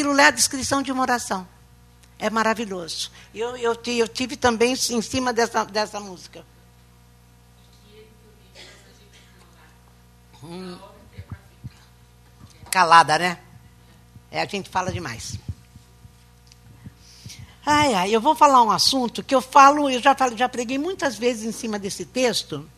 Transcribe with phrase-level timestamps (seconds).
[0.00, 1.46] aquilo lá é a descrição de uma oração.
[2.18, 3.10] É maravilhoso.
[3.34, 6.44] Eu, eu, eu tive também em cima dessa, dessa música.
[10.42, 10.78] Hum.
[12.70, 13.38] Calada, né?
[14.30, 15.38] É, a gente fala demais.
[17.64, 20.78] Ai, ai, eu vou falar um assunto que eu falo, eu já, falo, já preguei
[20.78, 22.68] muitas vezes em cima desse texto.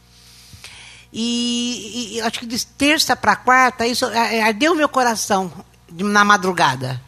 [1.12, 5.52] E, e acho que de terça para quarta, isso é, é, ardeu meu coração
[5.88, 7.00] na madrugada.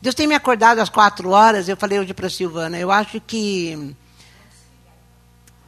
[0.00, 3.20] Deus tem me acordado às quatro horas, eu falei hoje para a Silvana, eu acho
[3.20, 3.94] que,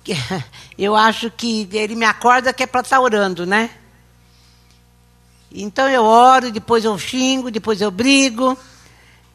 [0.04, 0.14] que,
[0.78, 3.70] Eu acho que ele me acorda que é para estar tá orando, né?
[5.52, 8.56] Então eu oro, depois eu xingo, depois eu brigo.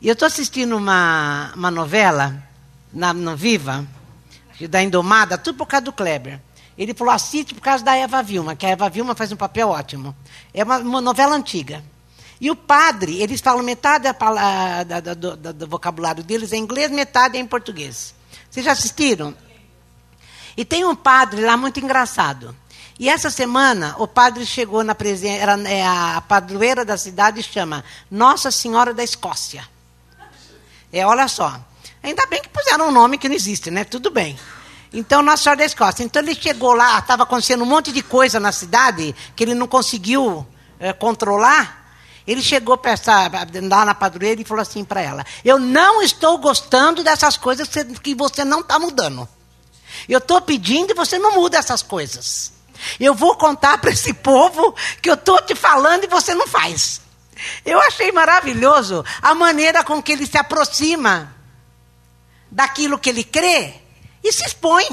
[0.02, 2.42] E eu estou assistindo uma, uma novela
[2.92, 3.86] na, no Viva,
[4.70, 6.40] da Indomada, tudo por causa do Kleber.
[6.78, 9.70] Ele falou, assiste por causa da Eva Vilma, que a Eva Vilma faz um papel
[9.70, 10.16] ótimo.
[10.54, 11.84] É uma, uma novela antiga.
[12.46, 16.92] E o padre, eles falam metade da, da, do, do, vocabulário deles é em inglês,
[16.92, 18.14] metade é em português.
[18.48, 19.36] Vocês já assistiram?
[20.56, 22.56] E tem um padre lá muito engraçado.
[23.00, 27.84] E essa semana o padre chegou na presença, era é a padroeira da cidade chama
[28.12, 29.68] Nossa Senhora da Escócia.
[30.94, 31.60] É, olha só.
[32.04, 33.84] Ainda bem que puseram um nome que não existe, né?
[33.84, 34.38] Tudo bem.
[34.94, 36.04] Então, Nossa Senhora da Escócia.
[36.04, 39.66] Então ele chegou lá, estava acontecendo um monte de coisa na cidade que ele não
[39.66, 40.46] conseguiu
[40.80, 41.85] é, controlar.
[42.28, 43.30] Ele chegou para essa,
[43.70, 47.70] lá na padroeira e falou assim para ela: Eu não estou gostando dessas coisas
[48.02, 49.28] que você não está mudando.
[50.10, 52.52] Eu estou pedindo e você não muda essas coisas.
[53.00, 57.02] Eu vou contar para esse povo que eu estou te falando e você não faz.
[57.66, 61.34] Eu achei maravilhoso a maneira com que ele se aproxima
[62.50, 63.74] daquilo que ele crê
[64.24, 64.86] e se expõe.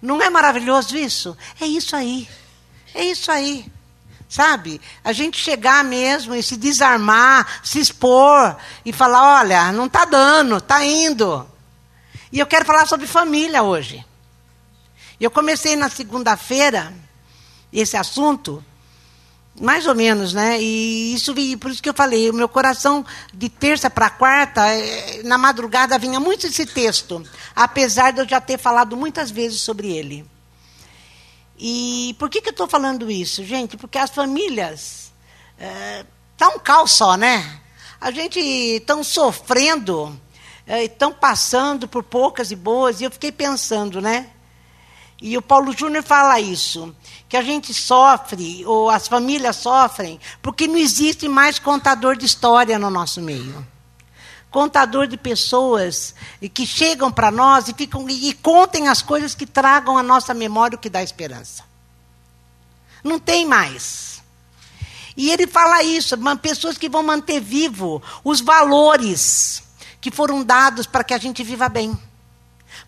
[0.00, 1.36] Não é maravilhoso isso?
[1.60, 2.28] É isso aí.
[2.94, 3.70] É isso aí.
[4.28, 4.80] Sabe?
[5.04, 10.56] A gente chegar mesmo e se desarmar, se expor e falar: olha, não está dando,
[10.56, 11.46] está indo.
[12.32, 14.04] E eu quero falar sobre família hoje.
[15.20, 16.92] Eu comecei na segunda-feira
[17.72, 18.62] esse assunto,
[19.60, 20.60] mais ou menos, né?
[20.60, 25.22] E isso por isso que eu falei, o meu coração de terça para quarta, eh,
[25.24, 27.24] na madrugada vinha muito esse texto,
[27.54, 30.26] apesar de eu já ter falado muitas vezes sobre ele.
[31.58, 33.76] E por que, que eu estou falando isso, gente?
[33.76, 35.12] Porque as famílias.
[36.34, 37.60] Está é, um caos só, né?
[38.00, 40.18] A gente estão sofrendo,
[40.66, 44.28] estão é, passando por poucas e boas, e eu fiquei pensando, né?
[45.20, 46.94] E o Paulo Júnior fala isso,
[47.26, 52.78] que a gente sofre, ou as famílias sofrem, porque não existe mais contador de história
[52.78, 53.66] no nosso meio
[54.56, 56.14] contador de pessoas
[56.54, 60.76] que chegam para nós e, ficam, e contem as coisas que tragam à nossa memória
[60.76, 61.62] o que dá esperança.
[63.04, 64.22] Não tem mais.
[65.14, 69.62] E ele fala isso, pessoas que vão manter vivo os valores
[70.00, 71.94] que foram dados para que a gente viva bem.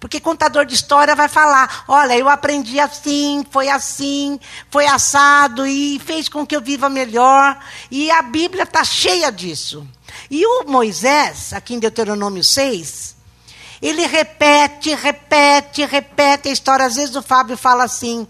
[0.00, 4.40] Porque contador de história vai falar: olha, eu aprendi assim, foi assim,
[4.70, 7.62] foi assado e fez com que eu viva melhor.
[7.90, 9.86] E a Bíblia está cheia disso.
[10.30, 13.16] E o Moisés, aqui em Deuteronômio 6,
[13.80, 16.84] ele repete, repete, repete a história.
[16.84, 18.26] Às vezes o Fábio fala assim.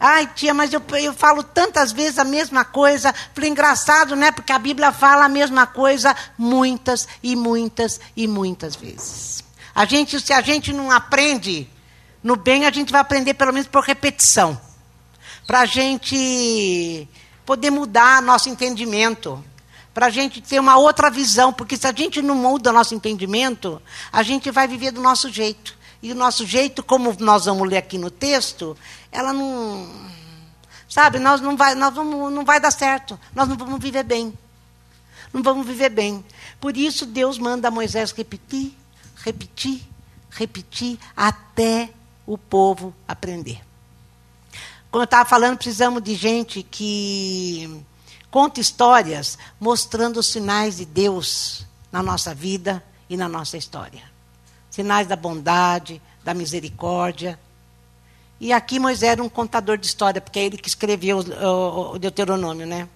[0.00, 3.14] Ai, tia, mas eu, eu falo tantas vezes a mesma coisa.
[3.34, 4.30] Falei, engraçado, né?
[4.30, 9.42] Porque a Bíblia fala a mesma coisa muitas e muitas e muitas vezes.
[9.74, 11.68] A gente, se a gente não aprende
[12.22, 14.60] no bem, a gente vai aprender pelo menos por repetição.
[15.46, 17.08] Para a gente
[17.46, 19.42] poder mudar nosso entendimento
[19.98, 23.82] para a gente ter uma outra visão, porque se a gente não muda nosso entendimento,
[24.12, 25.76] a gente vai viver do nosso jeito.
[26.00, 28.76] E o nosso jeito, como nós vamos ler aqui no texto,
[29.10, 29.90] ela não.
[30.88, 33.18] Sabe, nós não vai, nós vamos, não vai dar certo.
[33.34, 34.32] Nós não vamos viver bem.
[35.32, 36.24] Não vamos viver bem.
[36.60, 38.72] Por isso Deus manda Moisés repetir,
[39.16, 39.82] repetir,
[40.30, 41.90] repetir, até
[42.24, 43.60] o povo aprender.
[44.92, 47.84] Como eu estava falando, precisamos de gente que
[48.30, 54.02] Conta histórias mostrando os sinais de Deus na nossa vida e na nossa história.
[54.70, 57.40] Sinais da bondade, da misericórdia.
[58.38, 62.66] E aqui Moisés era um contador de história, porque é ele que escreveu o, Deuteronômio,
[62.66, 62.86] né?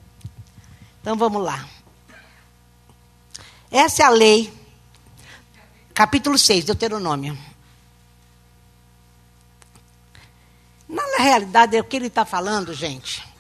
[1.01, 1.67] Então vamos lá.
[3.71, 4.53] Essa é a lei,
[5.95, 7.37] capítulo 6, Deuteronômio.
[10.87, 13.32] Na realidade, é o que ele está falando, gente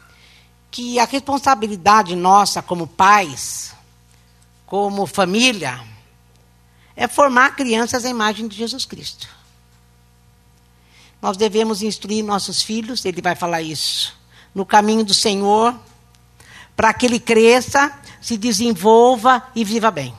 [0.72, 3.74] que a responsabilidade nossa como pais,
[4.64, 5.78] como família,
[6.96, 9.28] é formar crianças à imagem de Jesus Cristo.
[11.20, 14.16] Nós devemos instruir nossos filhos, ele vai falar isso,
[14.54, 15.78] no caminho do Senhor,
[16.74, 20.14] para que ele cresça, se desenvolva e viva bem.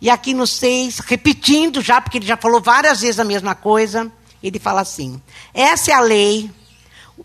[0.00, 4.10] E aqui no 6, repetindo já, porque ele já falou várias vezes a mesma coisa,
[4.42, 5.22] ele fala assim:
[5.54, 6.50] essa é a lei.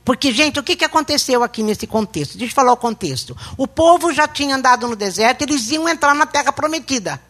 [0.04, 2.38] Porque, gente, o que, que aconteceu aqui nesse contexto?
[2.38, 3.38] Deixa eu falar o contexto.
[3.58, 7.22] O povo já tinha andado no deserto, eles iam entrar na terra prometida.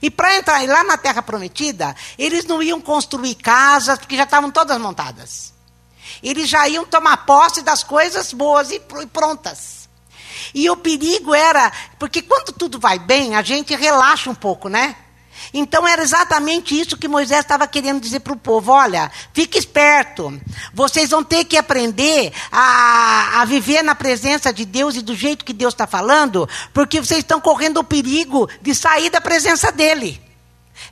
[0.00, 4.50] E para entrar lá na terra prometida, eles não iam construir casas, porque já estavam
[4.50, 5.52] todas montadas.
[6.22, 8.80] Eles já iam tomar posse das coisas boas e
[9.12, 9.88] prontas.
[10.54, 14.96] E o perigo era, porque quando tudo vai bem, a gente relaxa um pouco, né?
[15.52, 20.40] Então era exatamente isso que Moisés estava querendo dizer para o povo: olha, fique esperto,
[20.72, 25.44] vocês vão ter que aprender a, a viver na presença de Deus e do jeito
[25.44, 30.29] que Deus está falando, porque vocês estão correndo o perigo de sair da presença dEle.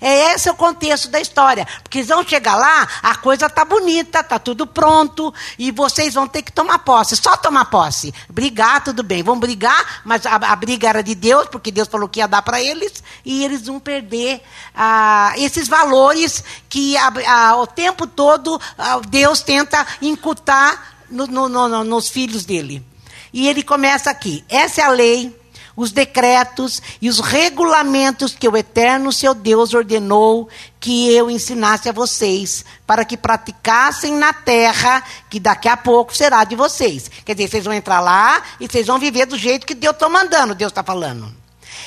[0.00, 1.66] É esse o contexto da história.
[1.82, 6.26] Porque eles vão chegar lá, a coisa está bonita, está tudo pronto, e vocês vão
[6.26, 7.16] ter que tomar posse.
[7.16, 8.14] Só tomar posse.
[8.28, 9.22] Brigar, tudo bem.
[9.22, 12.42] Vão brigar, mas a, a briga era de Deus, porque Deus falou que ia dar
[12.42, 14.42] para eles, e eles vão perder
[14.74, 21.84] ah, esses valores que a, o tempo todo ah, Deus tenta incutar no, no, no,
[21.84, 22.84] nos filhos dele.
[23.32, 24.44] E ele começa aqui.
[24.48, 25.38] Essa é a lei
[25.78, 30.48] os decretos e os regulamentos que o eterno seu Deus ordenou
[30.80, 36.42] que eu ensinasse a vocês, para que praticassem na terra, que daqui a pouco será
[36.42, 37.08] de vocês.
[37.24, 40.08] Quer dizer, vocês vão entrar lá e vocês vão viver do jeito que Deus está
[40.08, 41.32] mandando, Deus está falando.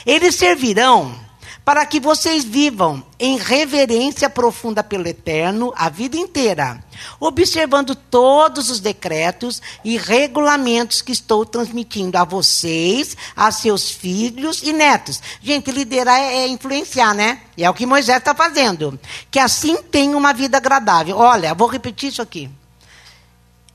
[0.05, 1.13] Eles servirão
[1.63, 6.83] para que vocês vivam em reverência profunda pelo Eterno a vida inteira,
[7.19, 14.73] observando todos os decretos e regulamentos que estou transmitindo a vocês, a seus filhos e
[14.73, 15.21] netos.
[15.41, 17.41] Gente, liderar é, é influenciar, né?
[17.55, 18.99] E é o que Moisés está fazendo.
[19.29, 21.17] Que assim tenham uma vida agradável.
[21.17, 22.49] Olha, vou repetir isso aqui.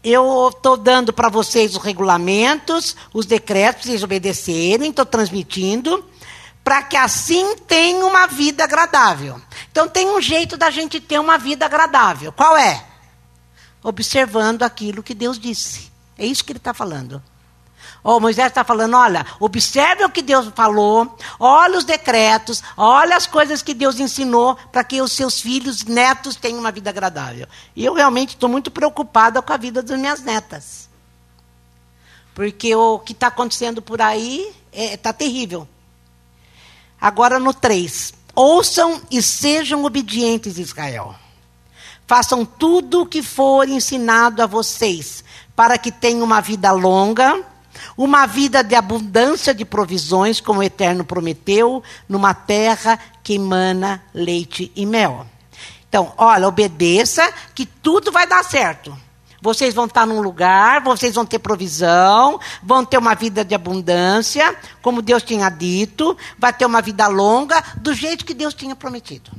[0.03, 6.05] Eu estou dando para vocês os regulamentos, os decretos, vocês obedecerem, estou transmitindo
[6.67, 9.41] para que assim tenha uma vida agradável.
[9.71, 12.33] Então tem um jeito da gente ter uma vida agradável.
[12.33, 12.85] Qual é?
[13.85, 15.93] Observando aquilo que Deus disse.
[16.19, 17.23] É isso que ele está falando.
[18.03, 23.29] Oh, Moisés está falando: olha, observe o que Deus falou, olha os decretos, olha as
[23.29, 27.47] coisas que Deus ensinou para que os seus filhos, netos tenham uma vida agradável.
[27.77, 30.89] E eu realmente estou muito preocupada com a vida das minhas netas.
[32.35, 35.69] Porque o que está acontecendo por aí está é, tá terrível.
[37.01, 38.15] Agora no 3.
[38.35, 41.15] Ouçam e sejam obedientes, Israel.
[42.07, 47.43] Façam tudo o que for ensinado a vocês, para que tenham uma vida longa,
[47.97, 54.71] uma vida de abundância de provisões, como o Eterno prometeu, numa terra que emana leite
[54.77, 55.27] e mel.
[55.89, 58.97] Então, olha, obedeça, que tudo vai dar certo.
[59.47, 64.57] Vocês vão estar num lugar, vocês vão ter provisão, vão ter uma vida de abundância,
[64.83, 69.31] como Deus tinha dito, vai ter uma vida longa, do jeito que Deus tinha prometido.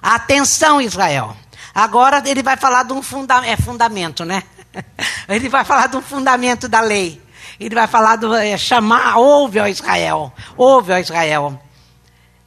[0.00, 1.36] Atenção, Israel.
[1.74, 4.44] Agora ele vai falar de um funda é, fundamento, né?
[5.28, 7.20] Ele vai falar de um fundamento da lei.
[7.58, 11.60] Ele vai falar do é, chamar, ouve ao Israel, ouve ao Israel.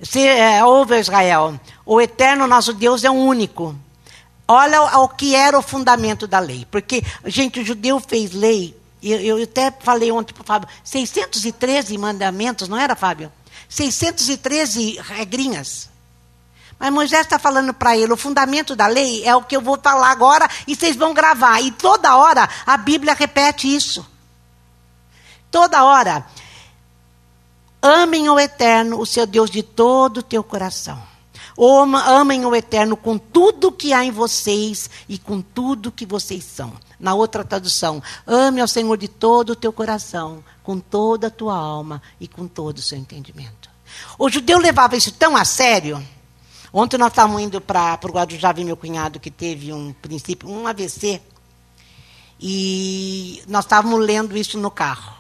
[0.02, 1.60] Se, é, ouve ao Israel.
[1.86, 3.76] O eterno nosso Deus é único.
[4.48, 6.68] Olha o que era o fundamento da lei.
[6.70, 11.98] Porque, gente, o judeu fez lei, eu, eu até falei ontem para o Fábio, 613
[11.98, 13.32] mandamentos, não era, Fábio?
[13.70, 15.90] 613 regrinhas.
[16.78, 19.80] Mas Moisés está falando para ele: o fundamento da lei é o que eu vou
[19.82, 21.62] falar agora e vocês vão gravar.
[21.62, 24.06] E toda hora a Bíblia repete isso.
[25.50, 26.26] Toda hora.
[27.82, 31.13] Amem o Eterno, o seu Deus, de todo o teu coração
[31.58, 36.74] Amem o Eterno com tudo que há em vocês e com tudo que vocês são.
[37.00, 41.56] Na outra tradução, ame ao Senhor de todo o teu coração, com toda a tua
[41.56, 43.70] alma e com todo o seu entendimento.
[44.18, 46.04] O judeu levava isso tão a sério.
[46.72, 50.66] Ontem nós estávamos indo para o Guarujá ver meu cunhado que teve um princípio, um
[50.66, 51.22] AVC.
[52.40, 55.14] E nós estávamos lendo isso no carro.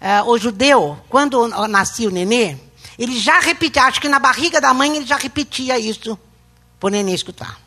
[0.00, 2.58] Uh, o judeu, quando nascia o nenê,
[2.98, 6.18] ele já repetia, acho que na barriga da mãe ele já repetia isso
[6.78, 7.58] para o nenê escutar.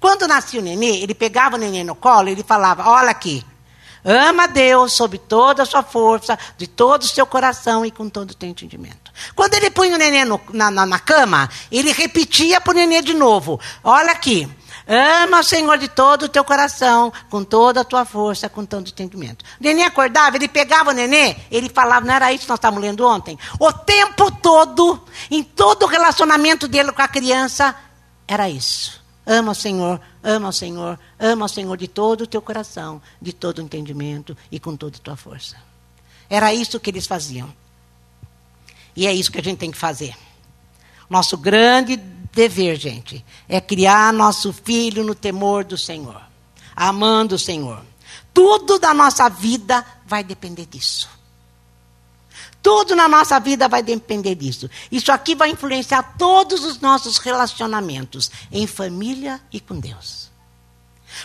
[0.00, 3.44] Quando nascia o nenê, ele pegava o nenê no colo e ele falava: Olha aqui,
[4.04, 8.30] ama Deus sob toda a sua força, de todo o seu coração e com todo
[8.30, 9.12] o teu entendimento.
[9.34, 13.02] Quando ele punha o nenê no, na, na, na cama, ele repetia para o nenê
[13.02, 14.48] de novo: Olha aqui,
[14.86, 18.86] Ama o Senhor de todo o teu coração, com toda a tua força, com todo
[18.86, 19.44] o entendimento.
[19.58, 22.84] O neném acordava, ele pegava o neném, ele falava, não era isso que nós estávamos
[22.84, 23.38] lendo ontem?
[23.58, 27.74] O tempo todo, em todo o relacionamento dele com a criança,
[28.28, 29.02] era isso.
[29.26, 33.32] Ama o Senhor, ama o Senhor, ama o Senhor de todo o teu coração, de
[33.32, 35.56] todo o entendimento e com toda a tua força.
[36.28, 37.52] Era isso que eles faziam.
[38.94, 40.14] E é isso que a gente tem que fazer.
[41.08, 41.96] Nosso grande
[42.34, 46.20] dever, gente, é criar nosso filho no temor do Senhor,
[46.74, 47.84] amando o Senhor.
[48.32, 51.08] Tudo da nossa vida vai depender disso.
[52.62, 54.70] Tudo na nossa vida vai depender disso.
[54.90, 60.23] Isso aqui vai influenciar todos os nossos relacionamentos em família e com Deus.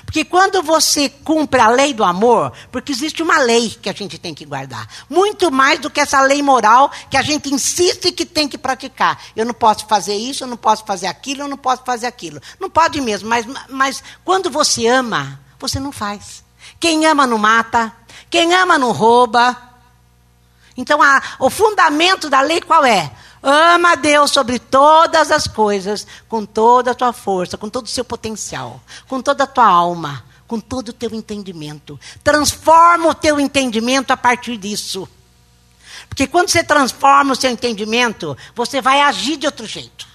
[0.05, 4.17] Porque quando você cumpre a lei do amor, porque existe uma lei que a gente
[4.17, 8.25] tem que guardar, muito mais do que essa lei moral que a gente insiste que
[8.25, 9.21] tem que praticar.
[9.35, 12.41] Eu não posso fazer isso, eu não posso fazer aquilo, eu não posso fazer aquilo.
[12.59, 16.43] Não pode mesmo, mas, mas quando você ama, você não faz.
[16.79, 17.91] Quem ama não mata,
[18.29, 19.69] quem ama não rouba,
[20.79, 23.11] então, a, o fundamento da lei qual é?
[23.41, 27.89] Ama a Deus sobre todas as coisas, com toda a tua força, com todo o
[27.89, 31.99] seu potencial, com toda a tua alma, com todo o teu entendimento.
[32.23, 35.07] Transforma o teu entendimento a partir disso.
[36.09, 40.07] Porque quando você transforma o seu entendimento, você vai agir de outro jeito.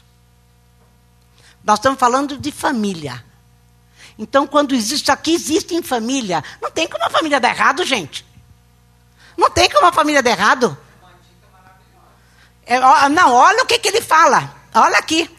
[1.64, 3.24] Nós estamos falando de família.
[4.18, 6.44] Então, quando existe aqui, existe em família.
[6.60, 8.24] Não tem como a família dar errado, gente.
[9.36, 10.76] Não tem como a família dar errado.
[12.66, 14.54] É, não, olha o que, que ele fala.
[14.74, 15.30] Olha aqui.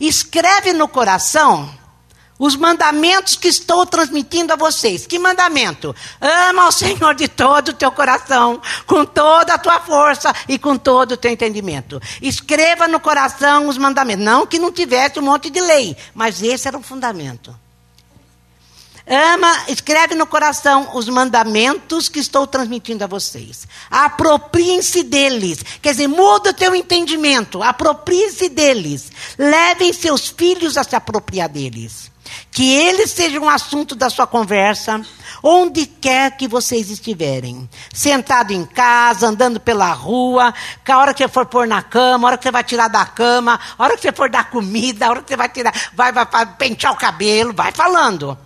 [0.00, 1.72] Escreve no coração
[2.38, 5.06] os mandamentos que estou transmitindo a vocês.
[5.06, 5.94] Que mandamento?
[6.20, 10.76] Ama o Senhor de todo o teu coração, com toda a tua força e com
[10.76, 12.00] todo o teu entendimento.
[12.20, 14.24] Escreva no coração os mandamentos.
[14.24, 17.56] Não que não tivesse um monte de lei, mas esse era o fundamento.
[19.14, 23.68] Ama, escreve no coração os mandamentos que estou transmitindo a vocês.
[23.90, 25.62] Apropriem-se deles.
[25.82, 27.62] Quer dizer, muda o teu entendimento.
[27.62, 29.12] Apropriem-se deles.
[29.36, 32.10] Levem seus filhos a se apropriar deles.
[32.50, 35.04] Que eles sejam um assunto da sua conversa,
[35.42, 37.68] onde quer que vocês estiverem.
[37.92, 40.54] Sentado em casa, andando pela rua,
[40.88, 43.04] a hora que você for pôr na cama, a hora que você vai tirar da
[43.04, 46.10] cama, a hora que você for dar comida, a hora que você vai tirar, vai,
[46.12, 48.38] vai, vai pentear o cabelo, vai falando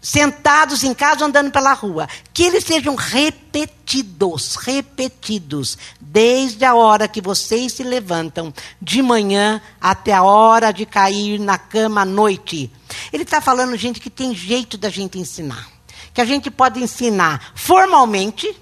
[0.00, 7.20] sentados em casa andando pela rua, que eles sejam repetidos, repetidos, desde a hora que
[7.20, 12.70] vocês se levantam de manhã até a hora de cair na cama à noite.
[13.12, 15.68] Ele está falando, gente, que tem jeito da gente ensinar.
[16.14, 18.56] Que a gente pode ensinar formalmente,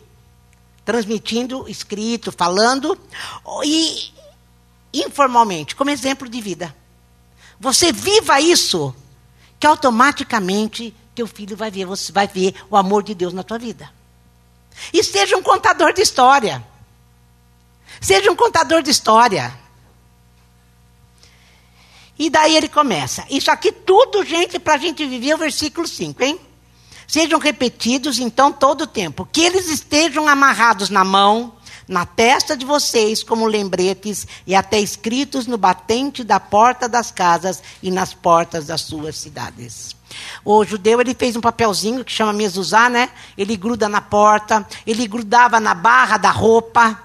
[0.84, 2.98] transmitindo, escrito, falando,
[3.64, 4.12] e
[4.92, 6.74] informalmente, como exemplo de vida.
[7.60, 8.94] Você viva isso,
[9.58, 13.58] que automaticamente teu filho vai ver, você vai ver o amor de Deus na tua
[13.58, 13.90] vida.
[14.92, 16.64] E seja um contador de história.
[18.00, 19.52] Seja um contador de história.
[22.16, 23.26] E daí ele começa.
[23.28, 26.40] Isso aqui tudo, gente, para a gente viver o versículo 5, hein?
[27.08, 29.28] Sejam repetidos, então, todo o tempo.
[29.32, 31.57] Que eles estejam amarrados na mão,
[31.88, 37.62] na testa de vocês, como lembretes, e até escritos no batente da porta das casas
[37.82, 39.96] e nas portas das suas cidades.
[40.44, 43.10] O judeu ele fez um papelzinho que chama mezuzá, né?
[43.36, 46.98] Ele gruda na porta, ele grudava na barra da roupa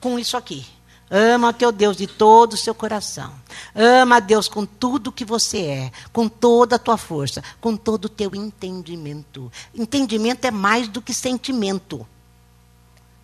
[0.00, 0.64] com isso aqui.
[1.10, 3.32] Ama o teu Deus de todo o seu coração.
[3.74, 8.04] Ama a Deus com tudo que você é, com toda a tua força, com todo
[8.04, 9.50] o teu entendimento.
[9.74, 12.06] Entendimento é mais do que sentimento.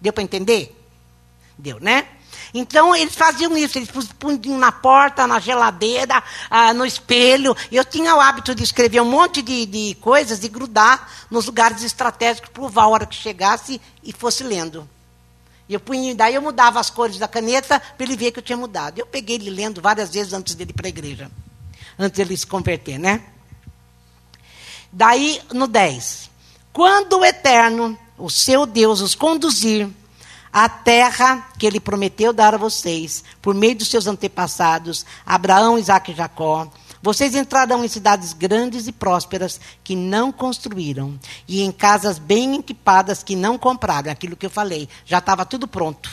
[0.00, 0.84] Deu para entender?
[1.57, 2.07] Deu, né?
[2.53, 7.57] Então, eles faziam isso, eles punham na porta, na geladeira, ah, no espelho.
[7.71, 11.83] Eu tinha o hábito de escrever um monte de, de coisas e grudar nos lugares
[11.83, 14.89] estratégicos para a hora que chegasse e fosse lendo.
[15.69, 18.57] Eu punha, daí eu mudava as cores da caneta para ele ver que eu tinha
[18.57, 18.99] mudado.
[18.99, 21.31] Eu peguei ele lendo várias vezes antes dele ir para a igreja.
[21.99, 23.23] Antes dele se converter, né?
[24.93, 26.31] Daí, no 10.
[26.73, 29.89] Quando o Eterno, o seu Deus, os conduzir
[30.55, 36.13] a terra que ele prometeu dar a vocês, por meio dos seus antepassados, Abraão, Isaac
[36.13, 36.69] e Jacó.
[37.03, 41.19] Vocês entrarão em cidades grandes e prósperas que não construíram,
[41.49, 44.13] e em casas bem equipadas que não compraram.
[44.13, 46.09] Aquilo que eu falei, já estava tudo pronto.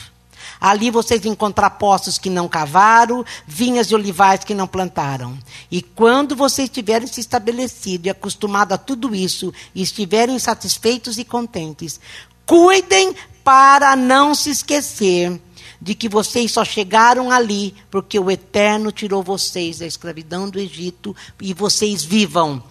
[0.60, 5.38] Ali vocês encontrar poços que não cavaram, vinhas e olivais que não plantaram.
[5.70, 11.24] E quando vocês tiverem se estabelecido e acostumado a tudo isso, e estiverem satisfeitos e
[11.24, 12.00] contentes,
[12.46, 15.40] cuidem para não se esquecer
[15.80, 21.14] de que vocês só chegaram ali porque o Eterno tirou vocês da escravidão do Egito
[21.40, 22.62] e vocês vivam.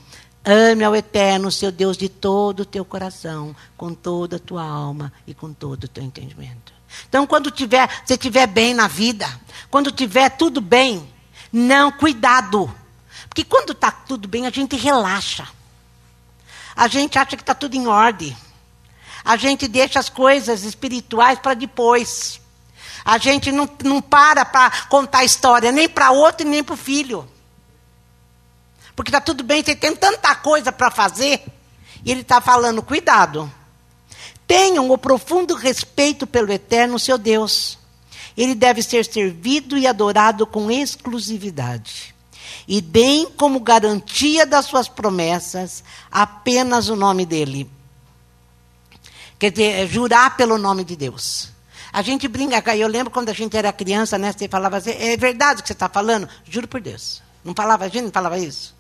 [0.43, 5.11] Ame ao Eterno, seu Deus, de todo o teu coração, com toda a tua alma
[5.27, 6.73] e com todo o teu entendimento.
[7.07, 9.27] Então, quando tiver, você estiver bem na vida,
[9.69, 11.07] quando tiver tudo bem,
[11.51, 12.73] não, cuidado.
[13.27, 15.47] Porque que quando está tudo bem, a gente relaxa.
[16.75, 18.35] A gente acha que está tudo em ordem.
[19.23, 22.41] A gente deixa as coisas espirituais para depois.
[23.03, 27.27] A gente não, não para para contar história, nem para outro nem para o filho.
[28.95, 31.43] Porque está tudo bem, você tem tanta coisa para fazer.
[32.03, 33.51] E ele está falando, cuidado.
[34.45, 37.77] Tenham o profundo respeito pelo eterno seu Deus.
[38.35, 42.13] Ele deve ser servido e adorado com exclusividade.
[42.67, 47.69] E deem como garantia das suas promessas apenas o nome dele.
[49.41, 51.49] Quer dizer, é jurar pelo nome de Deus.
[51.91, 54.31] A gente brinca, eu lembro quando a gente era criança, né?
[54.31, 56.29] Você falava assim, é verdade o que você está falando?
[56.45, 57.23] Juro por Deus.
[57.43, 58.75] Não falava, a gente não falava isso?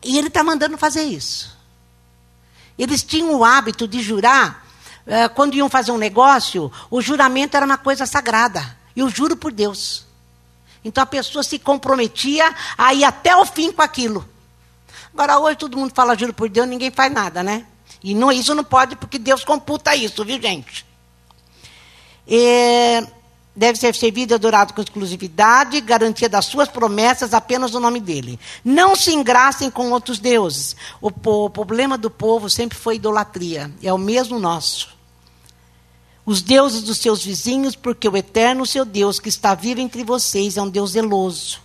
[0.00, 1.58] E ele está mandando fazer isso.
[2.78, 4.64] Eles tinham o hábito de jurar,
[5.04, 8.78] eh, quando iam fazer um negócio, o juramento era uma coisa sagrada.
[8.94, 10.06] Eu juro por Deus.
[10.84, 14.24] Então a pessoa se comprometia a ir até o fim com aquilo.
[15.12, 17.66] Agora, hoje todo mundo fala juro por Deus, ninguém faz nada, né?
[18.02, 20.84] E não, isso não pode, porque Deus computa isso, viu, gente?
[22.26, 23.06] É,
[23.54, 28.38] deve ser servido e adorado com exclusividade, garantia das suas promessas apenas o nome dele.
[28.64, 30.74] Não se engracem com outros deuses.
[31.00, 34.88] O, o problema do povo sempre foi idolatria, é o mesmo nosso.
[36.24, 40.56] Os deuses dos seus vizinhos, porque o eterno seu Deus que está vivo entre vocês
[40.56, 41.60] é um Deus zeloso.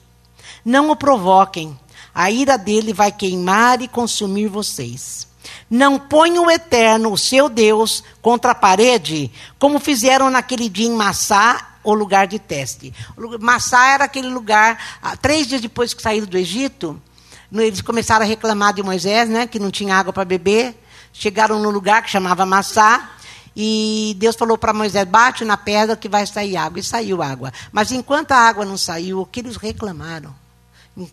[0.66, 1.80] Não o provoquem,
[2.14, 5.27] a ira dele vai queimar e consumir vocês.
[5.70, 10.94] Não ponham o eterno, o seu Deus, contra a parede, como fizeram naquele dia em
[10.94, 12.94] Massá, o lugar de teste.
[13.40, 17.02] Massá era aquele lugar, ah, três dias depois que saíram do Egito,
[17.52, 20.76] eles começaram a reclamar de Moisés, né, que não tinha água para beber.
[21.14, 23.10] Chegaram no lugar que chamava Massá,
[23.56, 26.80] e Deus falou para Moisés: bate na pedra que vai sair água.
[26.80, 27.52] E saiu água.
[27.72, 30.36] Mas enquanto a água não saiu, o que eles reclamaram?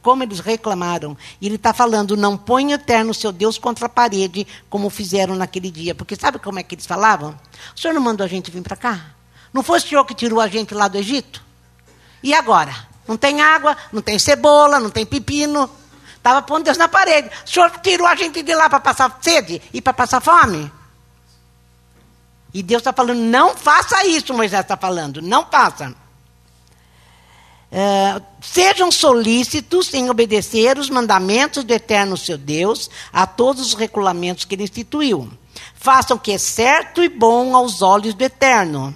[0.03, 1.17] Como eles reclamaram.
[1.41, 5.71] E ele está falando: não põe eterno seu Deus contra a parede, como fizeram naquele
[5.71, 5.95] dia.
[5.95, 7.39] Porque sabe como é que eles falavam?
[7.77, 9.07] O senhor não mandou a gente vir para cá?
[9.53, 11.43] Não foi o senhor que tirou a gente lá do Egito?
[12.23, 12.75] E agora?
[13.07, 15.69] Não tem água, não tem cebola, não tem pepino.
[16.17, 17.31] Estava pondo Deus na parede.
[17.45, 20.73] O senhor tirou a gente de lá para passar sede e para passar fome?
[22.55, 25.95] E Deus está falando: não faça isso, Moisés está falando, não faça.
[27.75, 34.45] Uh, sejam solícitos em obedecer os mandamentos do eterno seu Deus, a todos os regulamentos
[34.45, 35.29] que ele instituiu.
[35.75, 38.95] Façam o que é certo e bom aos olhos do eterno.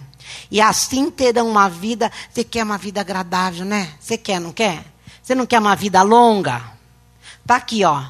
[0.48, 2.12] E assim terão uma vida.
[2.30, 3.94] Você quer uma vida agradável, né?
[3.98, 4.84] Você quer, não quer?
[5.20, 6.62] Você não quer uma vida longa?
[7.42, 8.00] Está aqui, ó.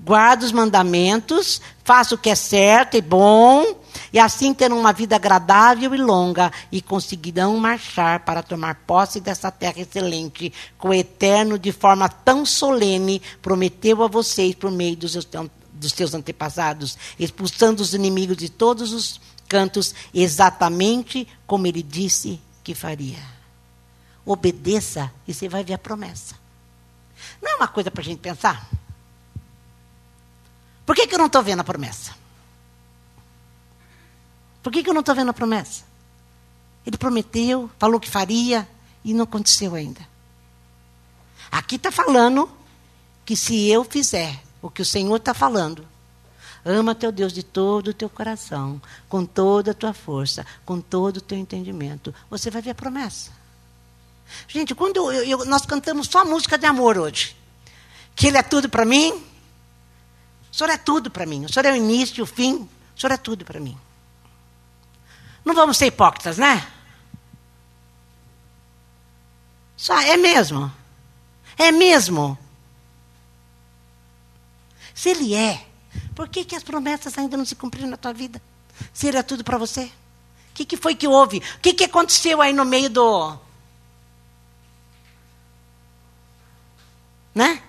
[0.00, 3.77] Guarda os mandamentos, faça o que é certo e bom,
[4.12, 9.50] e assim terão uma vida agradável e longa, e conseguirão marchar para tomar posse dessa
[9.50, 15.12] terra excelente, que o Eterno, de forma tão solene, prometeu a vocês por meio dos
[15.12, 15.26] seus,
[15.72, 22.74] dos seus antepassados, expulsando os inimigos de todos os cantos, exatamente como ele disse que
[22.74, 23.18] faria.
[24.24, 26.34] Obedeça e você vai ver a promessa.
[27.40, 28.68] Não é uma coisa para a gente pensar?
[30.84, 32.17] Por que, que eu não estou vendo a promessa?
[34.68, 35.82] Por que, que eu não estou vendo a promessa?
[36.84, 38.68] Ele prometeu, falou que faria
[39.02, 40.06] e não aconteceu ainda.
[41.50, 42.50] Aqui está falando
[43.24, 45.88] que se eu fizer o que o Senhor está falando,
[46.66, 48.78] ama teu Deus de todo o teu coração,
[49.08, 53.30] com toda a tua força, com todo o teu entendimento, você vai ver a promessa.
[54.46, 57.34] Gente, quando eu, eu, nós cantamos só música de amor hoje,
[58.14, 59.12] que Ele é tudo para mim,
[60.52, 61.46] o Senhor é tudo para mim.
[61.46, 62.68] O Senhor é o início o fim.
[62.94, 63.74] O Senhor é tudo para mim.
[65.44, 66.66] Não vamos ser hipócritas, né?
[69.76, 70.70] Só é mesmo.
[71.56, 72.36] É mesmo.
[74.94, 75.64] Se ele é,
[76.14, 78.42] por que, que as promessas ainda não se cumpriram na tua vida?
[78.92, 79.84] Se tudo para você?
[80.50, 81.38] O que, que foi que houve?
[81.38, 83.38] O que, que aconteceu aí no meio do.
[87.32, 87.62] Né?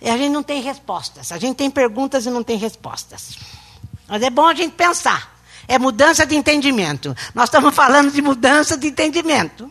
[0.00, 1.30] E a gente não tem respostas.
[1.32, 3.36] A gente tem perguntas e não tem respostas.
[4.08, 5.38] Mas é bom a gente pensar.
[5.68, 7.14] É mudança de entendimento.
[7.34, 9.70] Nós estamos falando de mudança de entendimento.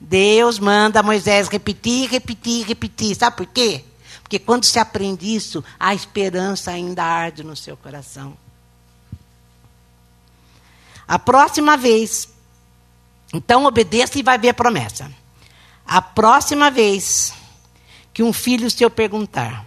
[0.00, 3.14] Deus manda Moisés repetir, repetir, repetir.
[3.14, 3.84] Sabe por quê?
[4.22, 8.36] Porque quando se aprende isso, a esperança ainda arde no seu coração.
[11.06, 12.28] A próxima vez,
[13.32, 15.10] então obedeça e vai ver a promessa.
[15.86, 17.32] A próxima vez
[18.12, 19.64] que um filho seu perguntar: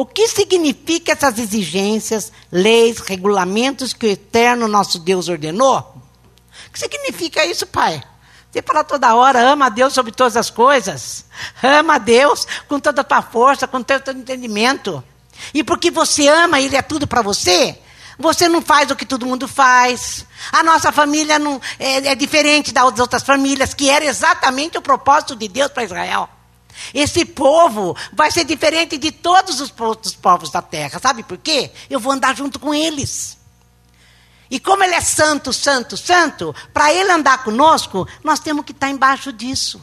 [0.00, 5.80] o que significa essas exigências, leis, regulamentos que o eterno nosso Deus ordenou?
[6.68, 8.00] O que significa isso, pai?
[8.48, 11.24] Você fala toda hora, ama a Deus sobre todas as coisas.
[11.60, 15.02] Ama a Deus com toda a tua força, com todo o teu entendimento.
[15.52, 17.76] E porque você ama, Ele é tudo para você,
[18.16, 20.24] você não faz o que todo mundo faz.
[20.52, 25.34] A nossa família não, é, é diferente das outras famílias, que era exatamente o propósito
[25.34, 26.28] de Deus para Israel.
[26.94, 30.98] Esse povo vai ser diferente de todos os outros povos da terra.
[30.98, 31.70] Sabe por quê?
[31.88, 33.38] Eu vou andar junto com eles.
[34.50, 38.88] E como ele é santo, santo, santo, para ele andar conosco, nós temos que estar
[38.88, 39.80] embaixo disso.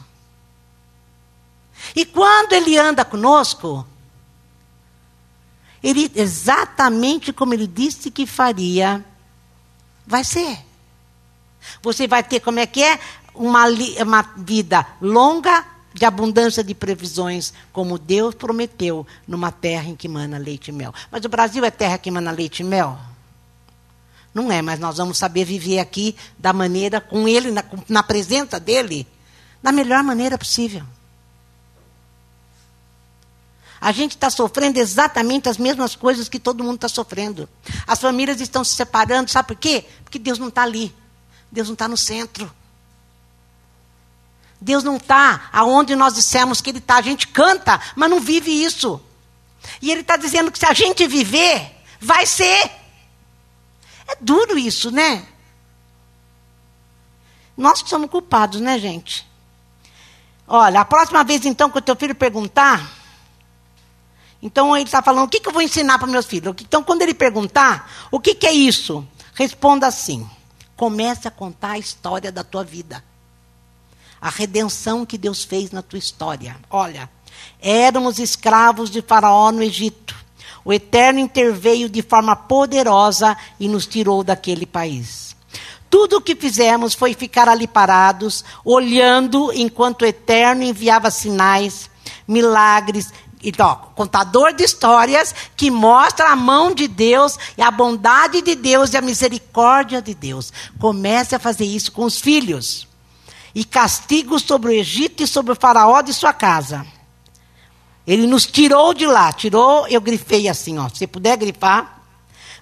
[1.94, 3.86] E quando ele anda conosco,
[5.82, 9.04] ele exatamente como ele disse que faria,
[10.04, 10.58] vai ser.
[11.82, 12.98] Você vai ter como é que é
[13.34, 13.66] uma,
[14.00, 15.64] uma vida longa
[15.96, 20.92] de abundância de previsões, como Deus prometeu numa terra em que mana leite e mel.
[21.10, 22.98] Mas o Brasil é terra que mana leite e mel?
[24.34, 28.60] Não é, mas nós vamos saber viver aqui da maneira, com Ele, na, na presença
[28.60, 29.06] dEle,
[29.62, 30.82] da melhor maneira possível.
[33.80, 37.48] A gente está sofrendo exatamente as mesmas coisas que todo mundo está sofrendo.
[37.86, 39.86] As famílias estão se separando, sabe por quê?
[40.04, 40.94] Porque Deus não está ali.
[41.50, 42.52] Deus não está no centro.
[44.60, 46.96] Deus não está aonde nós dissemos que Ele está.
[46.96, 49.00] A gente canta, mas não vive isso.
[49.80, 52.70] E Ele está dizendo que se a gente viver, vai ser.
[54.08, 55.26] É duro isso, né?
[57.56, 59.26] Nós que somos culpados, né, gente?
[60.46, 62.88] Olha, a próxima vez então que o teu filho perguntar,
[64.40, 66.54] então ele está falando, o que, que eu vou ensinar para meus filhos?
[66.60, 69.06] Então, quando ele perguntar, o que, que é isso?
[69.34, 70.28] Responda assim:
[70.76, 73.02] comece a contar a história da tua vida.
[74.20, 76.56] A redenção que Deus fez na tua história.
[76.70, 77.08] Olha,
[77.60, 80.14] éramos escravos de Faraó no Egito.
[80.64, 85.36] O Eterno interveio de forma poderosa e nos tirou daquele país.
[85.88, 91.88] Tudo o que fizemos foi ficar ali parados, olhando enquanto o Eterno enviava sinais,
[92.26, 98.54] milagres então, contador de histórias que mostra a mão de Deus e a bondade de
[98.54, 100.52] Deus e a misericórdia de Deus.
[100.80, 102.85] Comece a fazer isso com os filhos.
[103.56, 106.86] E castigo sobre o Egito e sobre o faraó de sua casa.
[108.06, 112.02] Ele nos tirou de lá, tirou, eu grifei assim, ó, se puder grifar,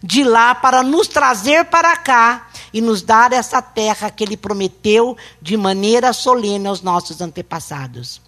[0.00, 5.16] de lá para nos trazer para cá e nos dar essa terra que ele prometeu
[5.42, 8.22] de maneira solene aos nossos antepassados.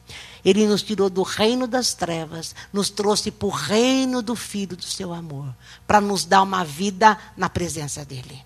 [0.44, 4.84] Ele nos tirou do reino das trevas, nos trouxe para o reino do Filho do
[4.84, 5.54] seu amor,
[5.86, 8.44] para nos dar uma vida na presença dele.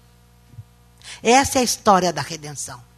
[1.22, 2.89] Essa é a história da redenção.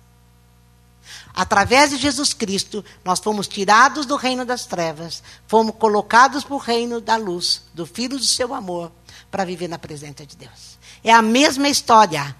[1.35, 6.59] Através de Jesus Cristo, nós fomos tirados do reino das trevas, fomos colocados para o
[6.59, 8.93] reino da luz, do Filho do seu amor,
[9.31, 10.79] para viver na presença de Deus.
[11.03, 12.37] É a mesma história.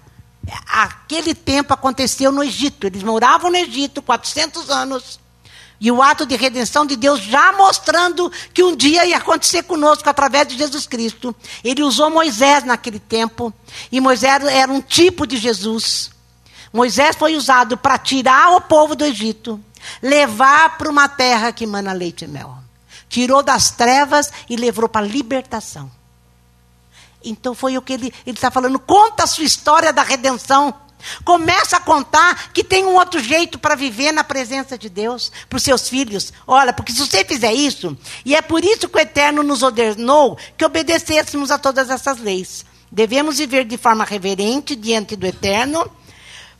[0.67, 2.85] Aquele tempo aconteceu no Egito.
[2.85, 5.19] Eles moravam no Egito 400 anos.
[5.81, 10.07] E o ato de redenção de Deus já mostrando que um dia ia acontecer conosco
[10.07, 11.35] através de Jesus Cristo.
[11.63, 13.51] Ele usou Moisés naquele tempo.
[13.91, 16.12] E Moisés era um tipo de Jesus.
[16.73, 19.63] Moisés foi usado para tirar o povo do Egito,
[20.01, 22.57] levar para uma terra que mana leite e mel.
[23.07, 25.91] Tirou das trevas e levou para a libertação.
[27.23, 28.79] Então foi o que ele está falando.
[28.79, 30.73] Conta a sua história da redenção.
[31.23, 35.57] Começa a contar que tem um outro jeito para viver na presença de Deus para
[35.57, 36.33] os seus filhos.
[36.47, 40.37] Olha, porque se você fizer isso, e é por isso que o Eterno nos ordenou
[40.57, 42.65] que obedecêssemos a todas essas leis.
[42.91, 45.89] Devemos viver de forma reverente diante do Eterno,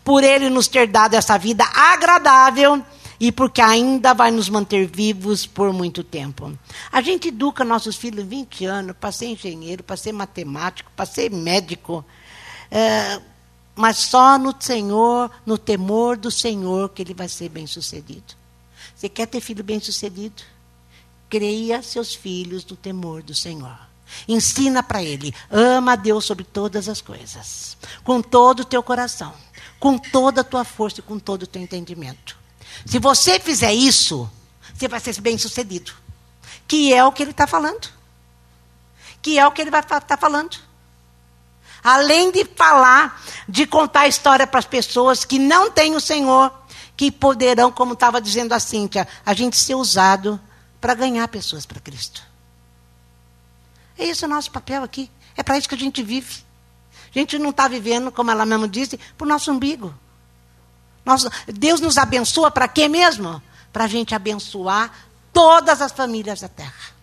[0.04, 2.84] por Ele nos ter dado essa vida agradável
[3.20, 6.52] e porque ainda vai nos manter vivos por muito tempo.
[6.92, 11.32] A gente educa nossos filhos 20 anos para ser engenheiro, para ser matemático, para ser
[11.32, 12.04] médico.
[12.70, 13.22] É,
[13.76, 18.36] mas só no Senhor, no temor do Senhor, que ele vai ser bem sucedido.
[18.96, 20.44] Você quer ter filho bem sucedido?
[21.30, 23.78] Creia seus filhos no temor do Senhor.
[24.28, 29.34] Ensina para ele, ama a Deus sobre todas as coisas, com todo o teu coração,
[29.84, 32.38] com toda a tua força e com todo o teu entendimento.
[32.86, 34.32] Se você fizer isso,
[34.74, 35.92] você vai ser bem sucedido.
[36.66, 37.90] Que é o que ele está falando.
[39.22, 40.58] Que é o que ele vai estar tá falando.
[41.84, 46.50] Além de falar, de contar a história para as pessoas que não têm o Senhor,
[46.96, 50.40] que poderão, como estava dizendo a Cíntia, a gente ser usado
[50.80, 52.24] para ganhar pessoas para Cristo.
[53.98, 55.12] É esse o nosso papel aqui.
[55.36, 56.42] É para isso que a gente vive.
[57.16, 59.94] A gente não está vivendo, como ela mesmo disse, para o nosso umbigo.
[61.06, 63.42] Nosso, Deus nos abençoa para quê mesmo?
[63.72, 64.92] Para a gente abençoar
[65.32, 66.94] todas as famílias da terra.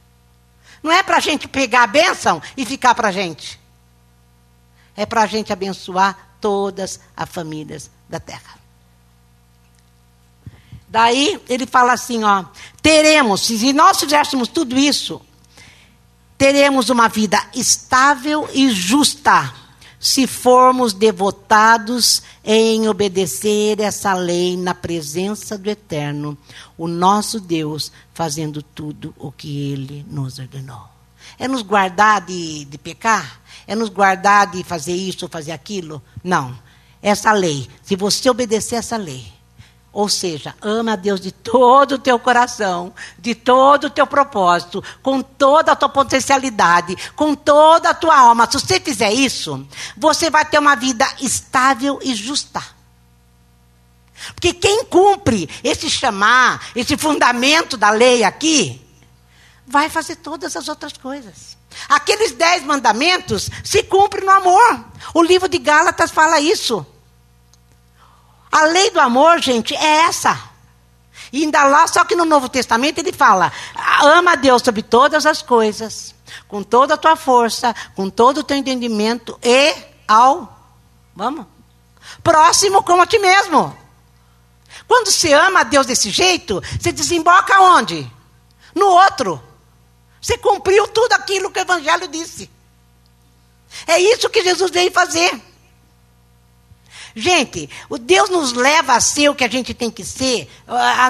[0.83, 3.61] Não é para a gente pegar a bênção e ficar para a gente
[4.97, 8.59] é para a gente abençoar todas as famílias da terra.
[10.89, 12.45] Daí ele fala assim, ó,
[12.83, 15.23] teremos, se nós fizéssemos tudo isso,
[16.37, 19.55] teremos uma vida estável e justa,
[20.01, 26.37] se formos devotados em obedecer essa lei na presença do Eterno,
[26.79, 30.89] o nosso Deus, fazendo tudo o que ele nos ordenou.
[31.39, 33.43] É nos guardar de, de pecar?
[33.67, 36.03] É nos guardar de fazer isso ou fazer aquilo?
[36.25, 36.59] Não.
[37.03, 39.31] Essa lei, se você obedecer essa lei,
[39.93, 44.83] ou seja, ama a Deus de todo o teu coração, de todo o teu propósito,
[45.03, 48.49] com toda a tua potencialidade, com toda a tua alma.
[48.51, 52.63] Se você fizer isso, você vai ter uma vida estável e justa.
[54.35, 58.81] Porque quem cumpre esse chamar, esse fundamento da lei aqui,
[59.67, 61.59] vai fazer todas as outras coisas.
[61.89, 64.85] Aqueles dez mandamentos se cumprem no amor.
[65.15, 66.87] O livro de Gálatas fala isso.
[68.51, 70.51] A lei do amor, gente, é essa.
[71.33, 73.53] E ainda lá, só que no Novo Testamento ele fala:
[74.03, 76.15] ama a Deus sobre todas as coisas,
[76.49, 79.75] com toda a tua força, com todo o teu entendimento e
[80.09, 80.59] ao,
[81.15, 81.47] vamos,
[82.23, 83.77] próximo como a ti mesmo.
[84.89, 88.11] Quando você ama a Deus desse jeito, você desemboca onde?
[88.75, 89.41] No outro.
[90.21, 92.51] Você cumpriu tudo aquilo que o Evangelho disse.
[93.87, 95.41] É isso que Jesus veio fazer.
[97.15, 100.49] Gente, o Deus nos leva a ser o que a gente tem que ser,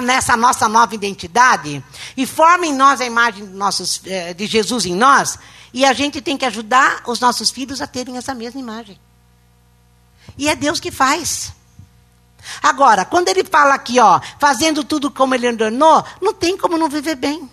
[0.03, 1.83] nessa nossa nova identidade,
[2.17, 5.37] e forma em nós a imagem de, nossos, eh, de Jesus em nós,
[5.73, 8.99] e a gente tem que ajudar os nossos filhos a terem essa mesma imagem.
[10.37, 11.53] E é Deus que faz.
[12.61, 16.89] Agora, quando ele fala aqui, ó, fazendo tudo como ele ordenou, não tem como não
[16.89, 17.49] viver bem.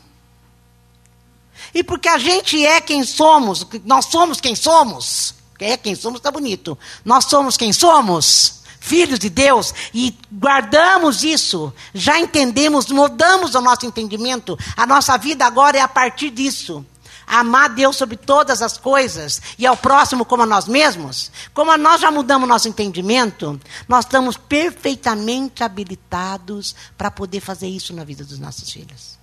[1.74, 5.34] E porque a gente é quem somos, nós somos quem somos.
[5.58, 6.78] É quem somos, está bonito.
[7.04, 13.84] Nós somos quem somos, filhos de Deus, e guardamos isso, já entendemos, mudamos o nosso
[13.84, 16.84] entendimento, a nossa vida agora é a partir disso.
[17.26, 22.00] Amar Deus sobre todas as coisas e ao próximo como a nós mesmos, como nós
[22.00, 28.38] já mudamos nosso entendimento, nós estamos perfeitamente habilitados para poder fazer isso na vida dos
[28.38, 29.18] nossos filhos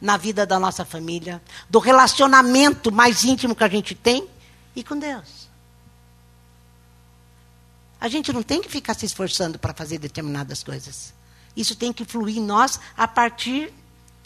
[0.00, 4.26] na vida da nossa família, do relacionamento mais íntimo que a gente tem
[4.74, 5.48] e com Deus.
[8.00, 11.12] A gente não tem que ficar se esforçando para fazer determinadas coisas.
[11.56, 13.72] Isso tem que fluir em nós a partir.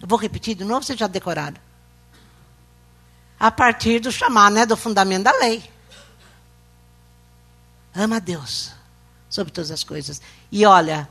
[0.01, 1.57] Vou repetir de novo, vocês já decoraram.
[3.39, 5.69] A partir do chamar, né, do fundamento da lei.
[7.95, 8.71] Ama a Deus
[9.29, 10.23] sobre todas as coisas.
[10.53, 11.09] E olha,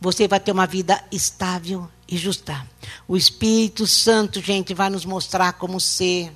[0.00, 2.66] você vai ter uma vida estável e justa.
[3.06, 6.32] O Espírito Santo, gente, vai nos mostrar como ser,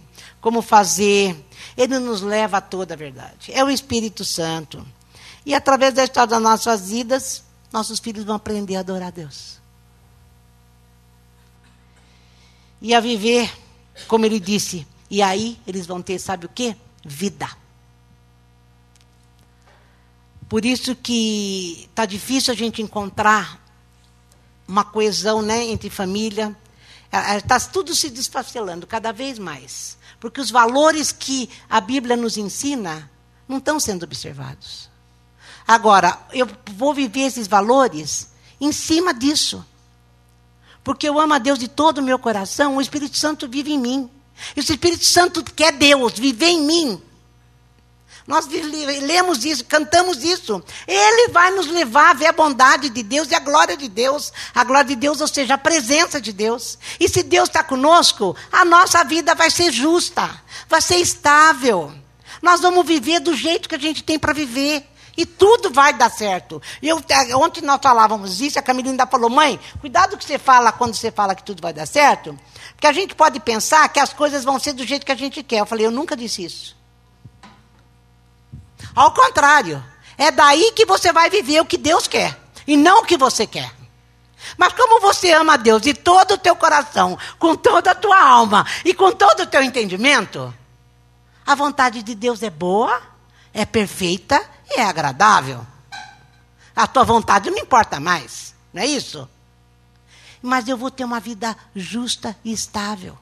[0.48, 1.36] como fazer,
[1.76, 3.52] ele nos leva a toda a verdade.
[3.52, 4.82] É o Espírito Santo.
[5.44, 9.60] E através da história das nossas vidas, nossos filhos vão aprender a adorar a Deus.
[12.80, 13.52] E a viver,
[14.06, 14.86] como ele disse.
[15.10, 16.74] E aí eles vão ter, sabe o quê?
[17.04, 17.46] Vida.
[20.48, 23.62] Por isso que está difícil a gente encontrar
[24.66, 26.56] uma coesão né, entre família.
[27.36, 29.97] Está tudo se desfacelando cada vez mais.
[30.20, 33.10] Porque os valores que a Bíblia nos ensina
[33.48, 34.90] não estão sendo observados.
[35.66, 38.28] Agora, eu vou viver esses valores
[38.60, 39.64] em cima disso.
[40.82, 43.78] Porque eu amo a Deus de todo o meu coração, o Espírito Santo vive em
[43.78, 44.10] mim.
[44.56, 47.02] E o Espírito Santo quer Deus viver em mim.
[48.28, 50.62] Nós lemos isso, cantamos isso.
[50.86, 54.30] Ele vai nos levar a ver a bondade de Deus e a glória de Deus.
[54.54, 56.78] A glória de Deus, ou seja, a presença de Deus.
[57.00, 60.28] E se Deus está conosco, a nossa vida vai ser justa,
[60.68, 61.90] vai ser estável.
[62.42, 64.86] Nós vamos viver do jeito que a gente tem para viver.
[65.16, 66.60] E tudo vai dar certo.
[66.82, 67.02] Eu,
[67.36, 71.10] ontem nós falávamos isso, a Camila ainda falou, mãe, cuidado que você fala quando você
[71.10, 72.38] fala que tudo vai dar certo.
[72.72, 75.42] Porque a gente pode pensar que as coisas vão ser do jeito que a gente
[75.42, 75.60] quer.
[75.60, 76.77] Eu falei, eu nunca disse isso.
[78.94, 79.82] Ao contrário,
[80.16, 83.46] é daí que você vai viver o que Deus quer e não o que você
[83.46, 83.72] quer.
[84.56, 88.20] Mas como você ama a Deus de todo o teu coração, com toda a tua
[88.20, 90.52] alma e com todo o teu entendimento,
[91.46, 93.00] a vontade de Deus é boa,
[93.52, 95.66] é perfeita e é agradável.
[96.74, 99.28] A tua vontade não importa mais, não é isso?
[100.40, 103.18] Mas eu vou ter uma vida justa e estável.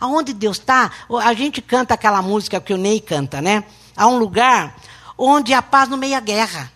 [0.00, 0.90] Aonde Deus está,
[1.22, 3.64] a gente canta aquela música que o Ney canta, né?
[3.96, 4.76] Há um lugar
[5.16, 6.72] onde há paz no meio da guerra.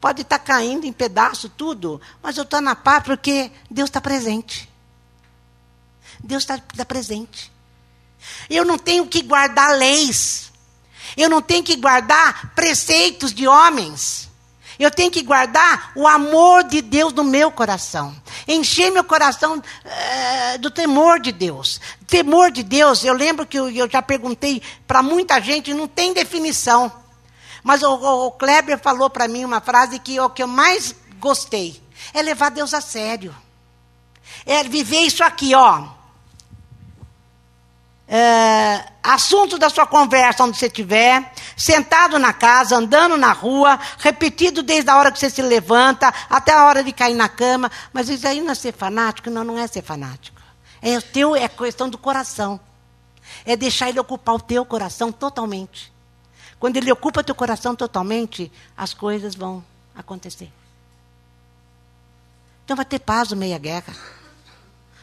[0.00, 4.00] Pode estar tá caindo em pedaço tudo, mas eu estou na paz porque Deus está
[4.00, 4.68] presente.
[6.20, 7.52] Deus está tá presente.
[8.48, 10.52] Eu não tenho que guardar leis.
[11.16, 14.27] Eu não tenho que guardar preceitos de homens.
[14.78, 18.14] Eu tenho que guardar o amor de Deus no meu coração.
[18.46, 21.80] Encher meu coração é, do temor de Deus.
[22.06, 26.92] Temor de Deus, eu lembro que eu, já perguntei para muita gente, não tem definição.
[27.62, 30.94] Mas o, o, o Kleber falou para mim uma frase que o que eu mais
[31.18, 31.82] gostei.
[32.14, 33.34] É levar Deus a sério.
[34.46, 35.97] É viver isso aqui, ó
[38.08, 44.62] é, assunto da sua conversa onde você estiver, sentado na casa, andando na rua, repetido
[44.62, 47.70] desde a hora que você se levanta até a hora de cair na cama.
[47.92, 49.28] Mas isso aí não é ser fanático?
[49.28, 50.40] Não, não é ser fanático.
[50.80, 52.58] É o teu, é questão do coração.
[53.44, 55.92] É deixar ele ocupar o teu coração totalmente.
[56.58, 59.62] Quando ele ocupa teu coração totalmente, as coisas vão
[59.94, 60.50] acontecer.
[62.64, 63.94] Então vai ter paz no meio da guerra.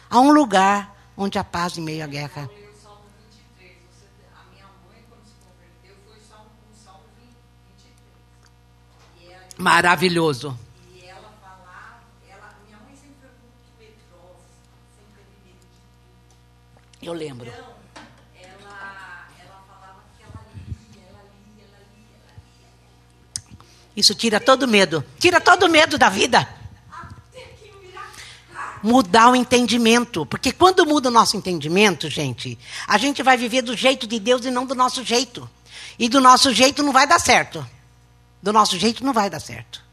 [0.10, 2.50] Há um lugar onde há paz em meio à guerra.
[9.58, 10.58] Maravilhoso.
[10.94, 14.44] E ela falava, ela, minha mãe sempre foi muito medrosa,
[14.98, 17.08] sempre teve.
[17.08, 17.48] Eu lembro.
[17.48, 17.76] Então,
[18.36, 23.58] ela, ela falava que ela lia, ela lia, ela lia, ela lia.
[23.96, 25.06] Isso tira todo medo.
[25.20, 26.48] Tira todo medo da vida.
[28.84, 30.26] Mudar o entendimento.
[30.26, 34.46] Porque quando muda o nosso entendimento, gente, a gente vai viver do jeito de Deus
[34.46, 35.50] e não do nosso jeito.
[35.98, 37.66] E do nosso jeito não vai dar certo.
[38.46, 39.84] Do nosso jeito não vai dar certo.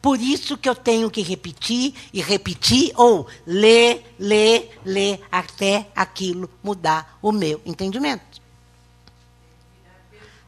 [0.00, 6.48] Por isso que eu tenho que repetir e repetir, ou ler, ler, ler, até aquilo
[6.62, 8.40] mudar o meu entendimento.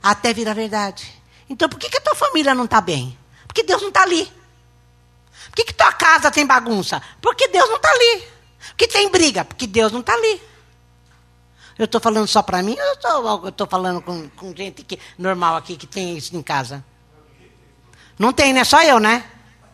[0.03, 1.13] Até virar verdade.
[1.47, 3.19] Então, por que, que a tua família não está bem?
[3.47, 4.25] Porque Deus não está ali.
[4.25, 7.03] Por que, que tua casa tem bagunça?
[7.21, 8.23] Porque Deus não está ali.
[8.69, 9.45] Por que tem briga?
[9.45, 10.41] Porque Deus não está ali.
[11.79, 15.57] Eu estou falando só para mim ou eu estou falando com, com gente que, normal
[15.57, 16.83] aqui que tem isso em casa?
[18.23, 18.63] Não tem, né?
[18.63, 19.25] Só eu, né?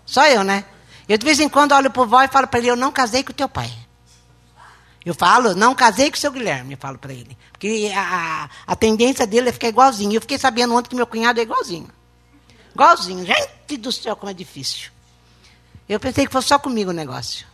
[0.06, 0.64] Só eu, né?
[1.06, 2.90] Eu de vez em quando olho para o vó e falo para ele, eu não
[2.90, 3.70] casei com o teu pai.
[5.04, 7.36] Eu falo, não casei com o seu Guilherme, eu falo para ele.
[7.52, 10.14] Porque a, a tendência dele é ficar igualzinho.
[10.14, 11.90] Eu fiquei sabendo ontem que meu cunhado é igualzinho.
[12.74, 13.26] Igualzinho.
[13.26, 14.90] Gente do céu, como é difícil.
[15.86, 17.46] Eu pensei que fosse só comigo o negócio.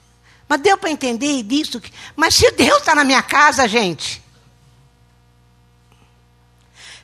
[0.48, 1.82] Mas deu para entender disso.
[2.14, 4.22] Mas se Deus está na minha casa, gente,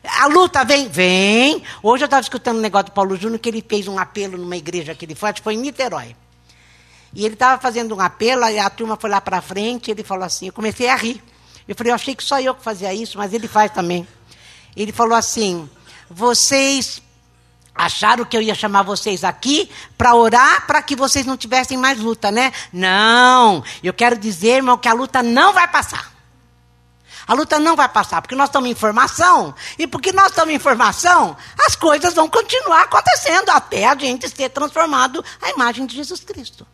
[0.05, 0.89] a luta vem?
[0.89, 1.63] Vem.
[1.83, 4.57] Hoje eu estava escutando um negócio do Paulo Júnior que ele fez um apelo numa
[4.57, 6.17] igreja que ele foi, acho que foi em Niterói.
[7.13, 10.05] E ele estava fazendo um apelo, e a turma foi lá para frente, e ele
[10.05, 11.23] falou assim, eu comecei a rir.
[11.67, 14.07] Eu falei, eu achei que só eu que fazia isso, mas ele faz também.
[14.77, 15.69] Ele falou assim,
[16.09, 17.03] vocês
[17.75, 21.99] acharam que eu ia chamar vocês aqui para orar para que vocês não tivessem mais
[21.99, 22.53] luta, né?
[22.73, 26.10] Não, eu quero dizer, irmão, que a luta não vai passar.
[27.31, 29.55] A luta não vai passar, porque nós estamos em formação.
[29.79, 34.49] E porque nós estamos em formação, as coisas vão continuar acontecendo até a gente ser
[34.49, 36.67] transformado à imagem de Jesus Cristo.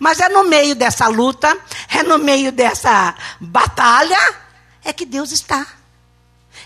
[0.00, 1.54] Mas é no meio dessa luta,
[1.90, 4.16] é no meio dessa batalha,
[4.82, 5.66] é que Deus está.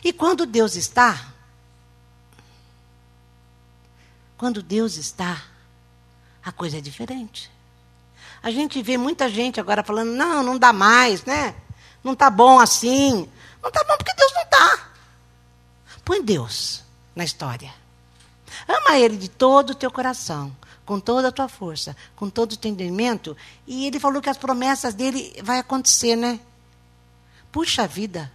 [0.04, 1.18] E quando Deus está,
[4.36, 5.42] quando Deus está,
[6.44, 7.50] a coisa é diferente.
[8.40, 11.56] A gente vê muita gente agora falando, não, não dá mais, né?
[12.02, 13.28] Não está bom assim.
[13.62, 14.88] Não está bom porque Deus não está.
[16.04, 16.82] Põe Deus
[17.14, 17.72] na história.
[18.66, 20.54] Ama Ele de todo o teu coração,
[20.86, 23.36] com toda a tua força, com todo o entendimento.
[23.66, 26.40] E Ele falou que as promessas dele vai acontecer, né?
[27.52, 28.32] Puxa vida.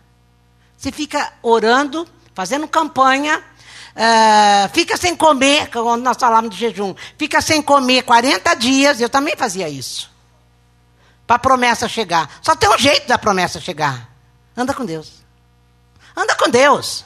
[0.77, 7.41] Você fica orando, fazendo campanha, uh, fica sem comer, quando nós falamos de jejum, fica
[7.41, 10.12] sem comer 40 dias, eu também fazia isso
[11.33, 12.29] para a promessa chegar.
[12.41, 14.09] Só tem um jeito da promessa chegar.
[14.55, 15.23] Anda com Deus.
[16.15, 17.05] Anda com Deus.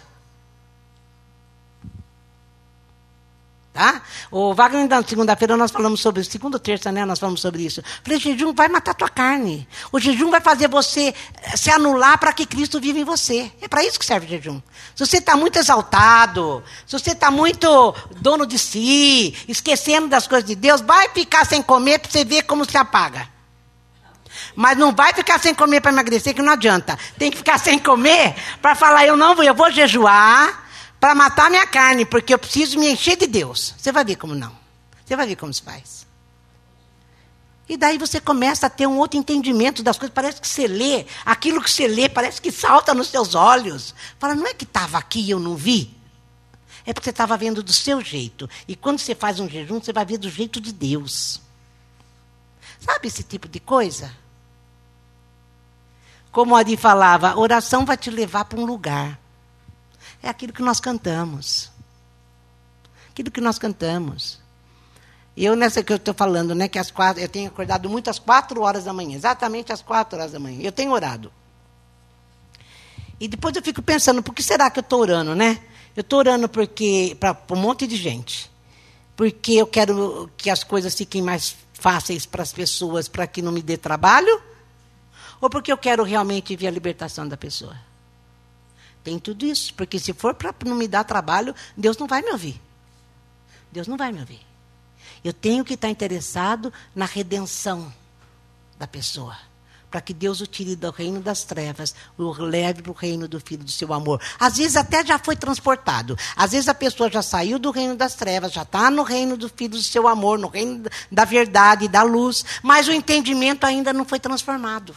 [3.71, 4.01] Tá?
[4.31, 6.31] O Wagner, na segunda-feira, nós falamos sobre isso.
[6.31, 7.05] Segunda ou terça, né?
[7.05, 7.81] Nós falamos sobre isso.
[8.03, 9.67] Falei, jejum vai matar tua carne.
[9.91, 11.13] O jejum vai fazer você
[11.43, 13.51] eh, se anular para que Cristo viva em você.
[13.61, 14.59] É para isso que serve o jejum.
[14.95, 20.47] Se você está muito exaltado, se você está muito dono de si, esquecendo das coisas
[20.47, 23.36] de Deus, vai ficar sem comer para você ver como se apaga.
[24.57, 26.97] Mas não vai ficar sem comer para emagrecer, que não adianta.
[27.15, 30.67] Tem que ficar sem comer para falar, eu não vou, eu vou jejuar
[30.99, 33.75] para matar minha carne, porque eu preciso me encher de Deus.
[33.77, 34.51] Você vai ver como não.
[35.05, 36.07] Você vai ver como se faz.
[37.69, 40.11] E daí você começa a ter um outro entendimento das coisas.
[40.11, 43.93] Parece que você lê, aquilo que você lê parece que salta nos seus olhos.
[44.17, 45.95] Fala, não é que estava aqui e eu não vi?
[46.83, 48.49] É porque você estava vendo do seu jeito.
[48.67, 51.39] E quando você faz um jejum, você vai ver do jeito de Deus.
[52.79, 54.11] Sabe esse tipo de coisa?
[56.37, 59.19] Como Adi falava, oração vai te levar para um lugar.
[60.21, 61.71] É aquilo que nós cantamos.
[63.09, 64.39] Aquilo que nós cantamos.
[65.35, 68.19] Eu, nessa que eu estou falando, né, que às quatro, eu tenho acordado muito às
[68.19, 70.59] quatro horas da manhã, exatamente às quatro horas da manhã.
[70.61, 71.33] Eu tenho orado.
[73.19, 75.59] E depois eu fico pensando, por que será que eu estou orando, né?
[75.95, 78.51] Eu estou orando porque para um monte de gente.
[79.15, 83.51] Porque eu quero que as coisas fiquem mais fáceis para as pessoas, para que não
[83.51, 84.39] me dê trabalho?
[85.39, 87.75] Ou porque eu quero realmente ver a libertação da pessoa?
[89.03, 92.31] Tem tudo isso, porque se for para não me dar trabalho, Deus não vai me
[92.31, 92.59] ouvir.
[93.71, 94.41] Deus não vai me ouvir.
[95.23, 97.93] Eu tenho que estar interessado na redenção
[98.77, 99.37] da pessoa.
[99.89, 103.39] Para que Deus o tire do reino das trevas, o leve para o reino do
[103.39, 104.21] Filho do seu amor.
[104.37, 106.17] Às vezes até já foi transportado.
[106.35, 109.47] Às vezes a pessoa já saiu do reino das trevas, já está no reino do
[109.47, 112.43] Filho do seu amor, no reino da verdade, da luz.
[112.61, 114.93] Mas o entendimento ainda não foi transformado.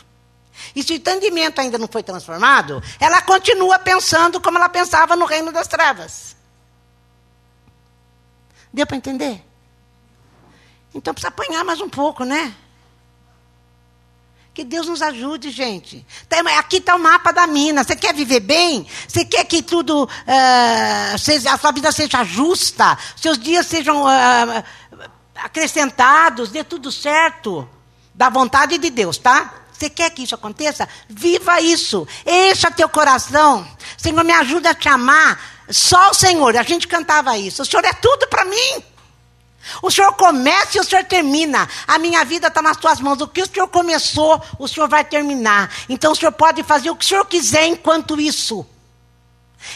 [0.75, 5.25] E se o entendimento ainda não foi transformado, ela continua pensando como ela pensava no
[5.25, 6.37] reino das trevas.
[8.73, 9.45] Deu para entender?
[10.95, 12.55] Então precisa apanhar mais um pouco, né?
[14.53, 16.05] Que Deus nos ajude, gente.
[16.59, 17.85] Aqui está o mapa da mina.
[17.85, 18.87] Você quer viver bem?
[19.07, 22.99] Você quer que tudo, uh, seja, a sua vida seja justa?
[23.17, 24.65] Seus dias sejam uh,
[25.37, 27.69] acrescentados, dê tudo certo?
[28.13, 29.60] Da vontade de Deus, tá?
[29.81, 30.87] Você quer que isso aconteça?
[31.09, 32.07] Viva isso.
[32.27, 33.67] Encha teu coração.
[33.97, 35.41] Senhor, me ajuda a te amar.
[35.71, 36.55] Só o Senhor.
[36.55, 37.63] A gente cantava isso.
[37.63, 38.85] O Senhor é tudo para mim.
[39.81, 41.67] O Senhor começa e o Senhor termina.
[41.87, 43.23] A minha vida está nas tuas mãos.
[43.23, 45.73] O que o Senhor começou, o Senhor vai terminar.
[45.89, 48.67] Então o Senhor pode fazer o que o Senhor quiser enquanto isso.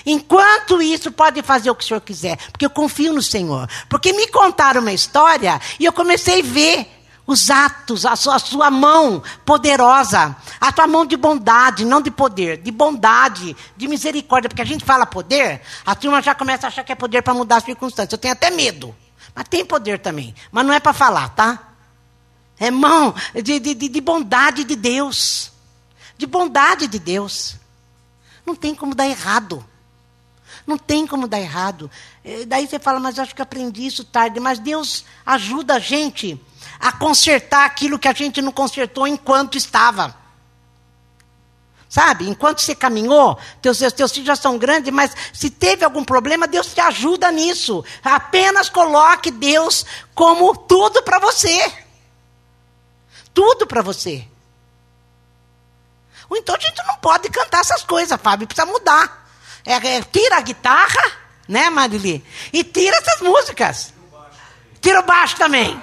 [0.04, 2.36] Enquanto isso, pode fazer o que o Senhor quiser.
[2.52, 3.66] Porque eu confio no Senhor.
[3.88, 6.93] Porque me contaram uma história e eu comecei a ver
[7.26, 12.10] os atos, a sua, a sua, mão poderosa, a tua mão de bondade, não de
[12.10, 14.48] poder, de bondade, de misericórdia.
[14.48, 17.32] Porque a gente fala poder, a turma já começa a achar que é poder para
[17.32, 18.12] mudar as circunstâncias.
[18.12, 18.94] Eu tenho até medo.
[19.34, 20.34] Mas tem poder também.
[20.52, 21.70] Mas não é para falar, tá?
[22.58, 25.50] É mão de, de, de bondade de Deus.
[26.16, 27.56] De bondade de Deus.
[28.44, 29.64] Não tem como dar errado.
[30.66, 31.90] Não tem como dar errado.
[32.24, 34.38] Eh, daí você fala, mas acho que aprendi isso tarde.
[34.38, 36.40] Mas Deus ajuda a gente
[36.78, 40.14] a consertar aquilo que a gente não consertou enquanto estava.
[41.88, 42.28] Sabe?
[42.28, 46.74] Enquanto você caminhou, teus, teus filhos já são grandes, mas se teve algum problema, Deus
[46.74, 47.84] te ajuda nisso.
[48.02, 51.72] Apenas coloque Deus como tudo para você.
[53.32, 54.26] Tudo para você.
[56.28, 59.28] Ou então a gente não pode cantar essas coisas, Fábio, precisa mudar.
[59.64, 61.12] É, é, tira a guitarra,
[61.46, 62.24] né, Marili?
[62.52, 63.94] E tira essas músicas.
[64.80, 65.80] Tira o baixo também.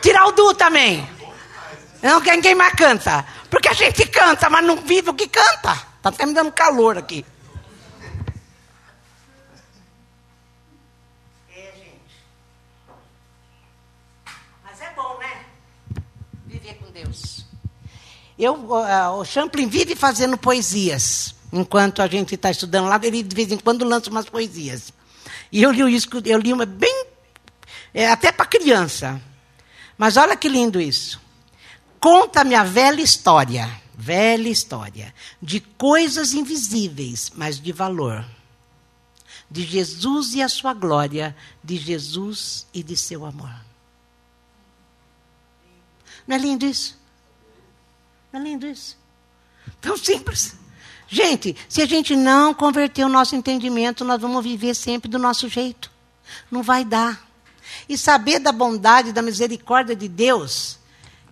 [0.00, 1.08] Tira o Du também.
[2.02, 3.24] Não, quem, quem mais canta?
[3.50, 5.72] Porque a gente canta, mas não vive o que canta.
[5.96, 7.26] Está até me dando calor aqui.
[11.54, 12.00] É, gente.
[14.64, 15.44] Mas é bom, né?
[16.46, 17.44] Viver com Deus.
[18.38, 21.34] Eu, uh, o Champlin vive fazendo poesias.
[21.52, 24.92] Enquanto a gente está estudando lá, ele de vez em quando lança umas poesias.
[25.52, 27.06] E eu li isso, eu li uma bem.
[27.92, 29.20] É, até para criança.
[30.00, 31.20] Mas olha que lindo isso.
[32.00, 38.24] Conta-me a velha história, velha história, de coisas invisíveis, mas de valor.
[39.50, 43.54] De Jesus e a sua glória, de Jesus e de seu amor.
[46.26, 46.98] Não é lindo isso?
[48.32, 48.96] Não é lindo isso?
[49.82, 50.56] Tão simples.
[51.08, 55.46] Gente, se a gente não converter o nosso entendimento, nós vamos viver sempre do nosso
[55.46, 55.90] jeito.
[56.50, 57.29] Não vai dar.
[57.88, 60.78] E saber da bondade, da misericórdia de Deus,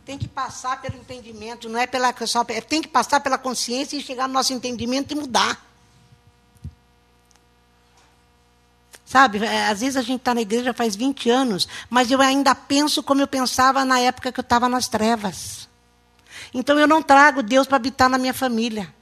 [0.05, 3.97] tem que passar pelo entendimento, não é pela só, é, tem que passar pela consciência
[3.97, 5.63] e chegar no nosso entendimento e mudar.
[9.05, 12.55] Sabe, é, às vezes a gente está na igreja faz 20 anos, mas eu ainda
[12.55, 15.69] penso como eu pensava na época que eu estava nas trevas.
[16.55, 18.93] Então eu não trago Deus para habitar na minha família.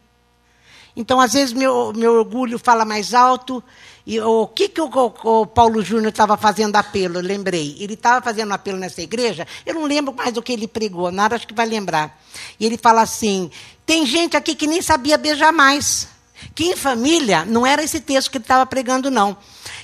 [0.96, 3.62] Então, às vezes, meu, meu orgulho fala mais alto
[4.06, 4.88] e o que, que o,
[5.24, 7.18] o, Paulo Júnior estava fazendo apelo?
[7.18, 7.76] Eu lembrei.
[7.80, 11.34] Ele estava fazendo apelo nessa igreja, eu não lembro mais o que ele pregou, nada
[11.34, 12.16] acho que vai lembrar.
[12.60, 13.50] E ele fala assim:
[13.84, 16.06] tem gente aqui que nem sabia beijar mais.
[16.54, 19.36] Que em família, não era esse texto que ele estava pregando, não.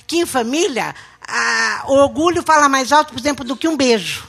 [0.07, 0.95] Que em família,
[1.27, 4.25] a, o orgulho fala mais alto, por exemplo, do que um beijo.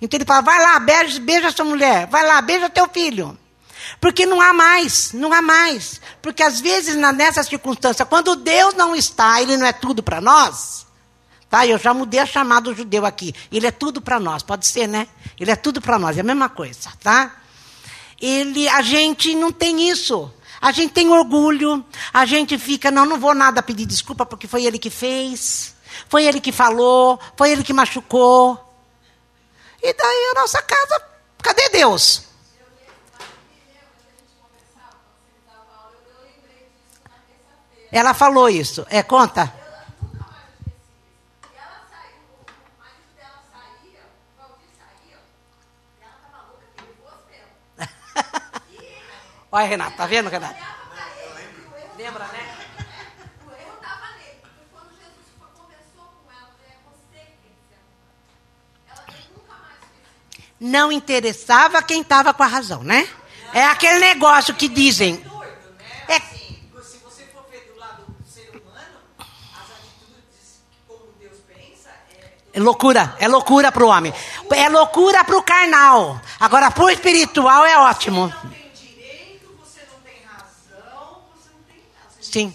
[0.00, 3.36] Então ele fala: vai lá, beija, beija sua mulher, vai lá, beija teu filho.
[4.00, 6.00] Porque não há mais, não há mais.
[6.22, 10.86] Porque às vezes, nessa circunstância, quando Deus não está, Ele não é tudo para nós.
[11.48, 11.66] Tá?
[11.66, 13.34] Eu já mudei a chamada do judeu aqui.
[13.52, 15.06] Ele é tudo para nós, pode ser, né?
[15.38, 17.36] Ele é tudo para nós, é a mesma coisa, tá?
[18.20, 20.32] Ele, a gente não tem isso.
[20.60, 24.64] A gente tem orgulho, a gente fica, não, não vou nada pedir desculpa porque foi
[24.64, 25.74] ele que fez,
[26.08, 28.58] foi ele que falou, foi ele que machucou.
[29.82, 31.02] E daí a nossa casa,
[31.42, 32.22] cadê Deus?
[37.94, 38.84] Ela falou isso.
[38.90, 39.54] É, conta.
[49.52, 50.56] Olha, Renato, tá vendo, Renato?
[51.96, 52.56] Lembra, né?
[53.46, 54.38] O erro estava nele.
[54.42, 57.50] Porque quando Jesus conversou com ela, é você que
[58.90, 59.04] Ela
[59.36, 63.08] nunca mais fez Não interessava quem estava com a razão, né?
[63.52, 65.24] É aquele negócio que dizem.
[66.08, 71.90] É, se você for ver do lado do ser humano, as atitudes como Deus pensa
[72.54, 74.14] é loucura, é loucura para o homem.
[74.52, 76.20] É loucura para o carnal.
[76.38, 78.32] Agora, para o espiritual é ótimo.
[82.20, 82.54] Sim.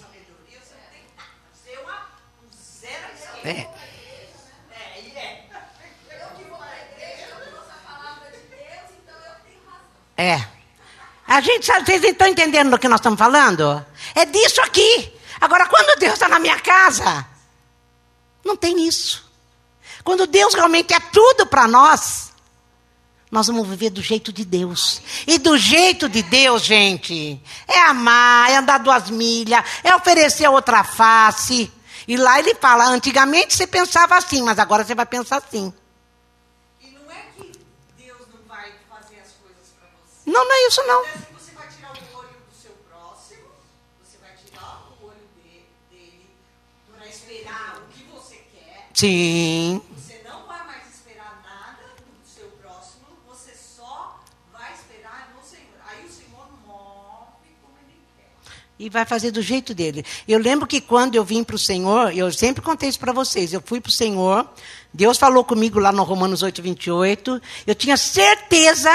[3.44, 3.68] É.
[10.16, 10.48] É.
[11.28, 13.86] A gente, vocês estão entendendo do que nós estamos falando?
[14.16, 15.14] É disso aqui.
[15.42, 17.26] Agora, quando Deus está na minha casa,
[18.46, 19.29] não tem isso.
[20.10, 22.34] Quando Deus realmente é tudo para nós,
[23.30, 25.04] nós vamos viver do jeito de Deus.
[25.28, 30.84] E do jeito de Deus, gente, é amar, é andar duas milhas, é oferecer outra
[30.84, 31.72] face.
[32.08, 35.72] E lá ele fala: antigamente você pensava assim, mas agora você vai pensar assim.
[36.82, 37.52] E não é que
[37.96, 40.26] Deus não vai fazer as coisas para você.
[40.26, 41.04] Não, não é isso não.
[41.38, 43.46] Você vai tirar o olho do seu próximo,
[44.04, 45.22] você vai tirar o olho
[45.94, 46.32] dele
[46.98, 48.90] para esperar o que você quer.
[48.96, 49.84] Sim.
[58.80, 60.06] E vai fazer do jeito dele.
[60.26, 63.52] Eu lembro que quando eu vim para o Senhor, eu sempre contei isso para vocês,
[63.52, 64.48] eu fui para o Senhor,
[64.94, 68.90] Deus falou comigo lá no Romanos 8, 28, eu tinha certeza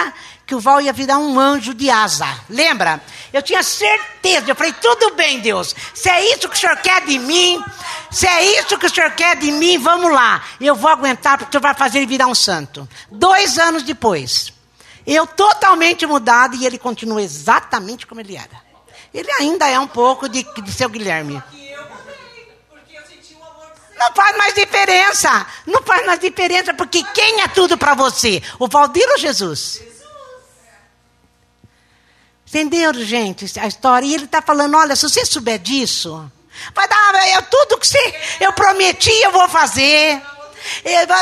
[0.46, 3.00] que o Val ia virar um anjo de asa, lembra?
[3.30, 7.04] Eu tinha certeza, eu falei, tudo bem Deus, se é isso que o Senhor quer
[7.04, 7.62] de mim,
[8.10, 11.50] se é isso que o Senhor quer de mim, vamos lá, eu vou aguentar porque
[11.50, 12.88] o Senhor vai fazer ele virar um santo.
[13.10, 14.50] Dois anos depois,
[15.06, 18.63] eu totalmente mudado e ele continua exatamente como ele era.
[19.14, 21.40] Ele ainda é um pouco de, de seu Guilherme.
[23.96, 25.46] Não faz mais diferença.
[25.64, 28.42] Não faz mais diferença, porque quem é tudo para você?
[28.58, 29.80] O Valdir ou Jesus?
[32.48, 34.06] Entenderam, gente, a história?
[34.06, 36.30] E ele está falando: olha, se você souber disso,
[36.74, 40.20] vai dar eu, tudo que você, eu prometi, eu vou fazer.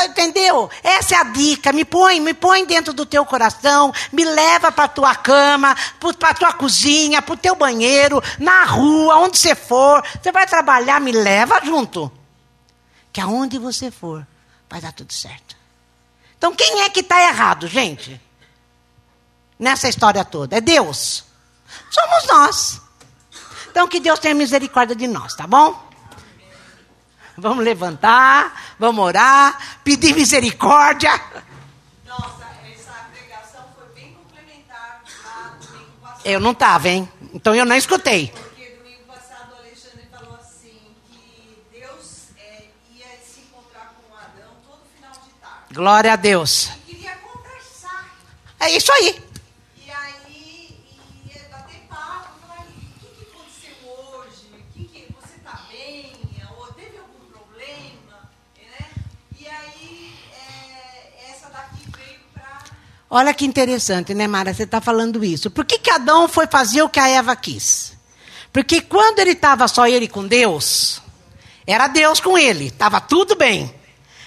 [0.05, 0.69] Entendeu?
[0.83, 1.71] Essa é a dica.
[1.73, 5.75] Me põe, me põe dentro do teu coração, me leva para tua cama,
[6.19, 10.03] para tua cozinha, para o teu banheiro, na rua, onde você for.
[10.21, 12.11] Você vai trabalhar, me leva junto.
[13.11, 14.25] Que aonde você for,
[14.69, 15.55] vai dar tudo certo.
[16.37, 18.19] Então quem é que está errado, gente?
[19.57, 20.57] Nessa história toda?
[20.57, 21.23] É Deus.
[21.89, 22.81] Somos nós.
[23.69, 25.92] Então que Deus tenha misericórdia de nós, tá bom?
[27.37, 31.11] Vamos levantar, vamos orar, pedir misericórdia.
[32.05, 36.21] Nossa, essa pregação foi bem complementar lá domingo passado.
[36.25, 37.09] Eu não estava, hein?
[37.33, 38.27] Então eu não escutei.
[38.27, 40.77] Porque domingo passado o Alexandre falou assim
[41.09, 45.73] que Deus é, ia se encontrar com Adão todo final de tarde.
[45.73, 46.69] Glória a Deus.
[46.87, 48.15] E queria conversar.
[48.59, 49.22] É isso aí.
[63.15, 64.55] Olha que interessante, né, Mara?
[64.55, 65.51] Você está falando isso.
[65.51, 67.93] Por que, que Adão foi fazer o que a Eva quis?
[68.51, 70.99] Porque quando ele estava só ele com Deus,
[71.67, 73.71] era Deus com ele, estava tudo bem.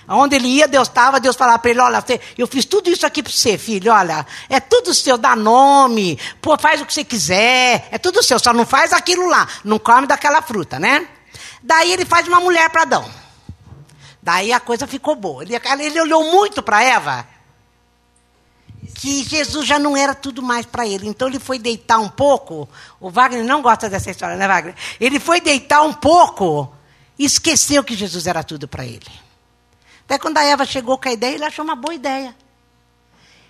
[0.06, 2.04] Onde ele ia, Deus estava, Deus falava para ele: Olha,
[2.38, 3.90] eu fiz tudo isso aqui para você, filho.
[3.92, 8.38] Olha, é tudo seu, dá nome, pô, faz o que você quiser, é tudo seu,
[8.38, 11.08] só não faz aquilo lá, não come daquela fruta, né?
[11.60, 13.10] Daí ele faz uma mulher para Adão.
[14.22, 15.42] Daí a coisa ficou boa.
[15.42, 17.34] Ele, ele olhou muito para Eva
[18.96, 21.06] que Jesus já não era tudo mais para ele.
[21.06, 22.66] Então ele foi deitar um pouco.
[22.98, 24.74] O Wagner não gosta dessa história, né, Wagner?
[24.98, 26.72] Ele foi deitar um pouco
[27.18, 29.06] e esqueceu que Jesus era tudo para ele.
[30.06, 32.34] Até quando a Eva chegou com a ideia, ele achou uma boa ideia.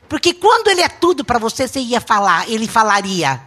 [0.08, 3.40] Porque quando ele é tudo para você, você ia falar, ele falaria.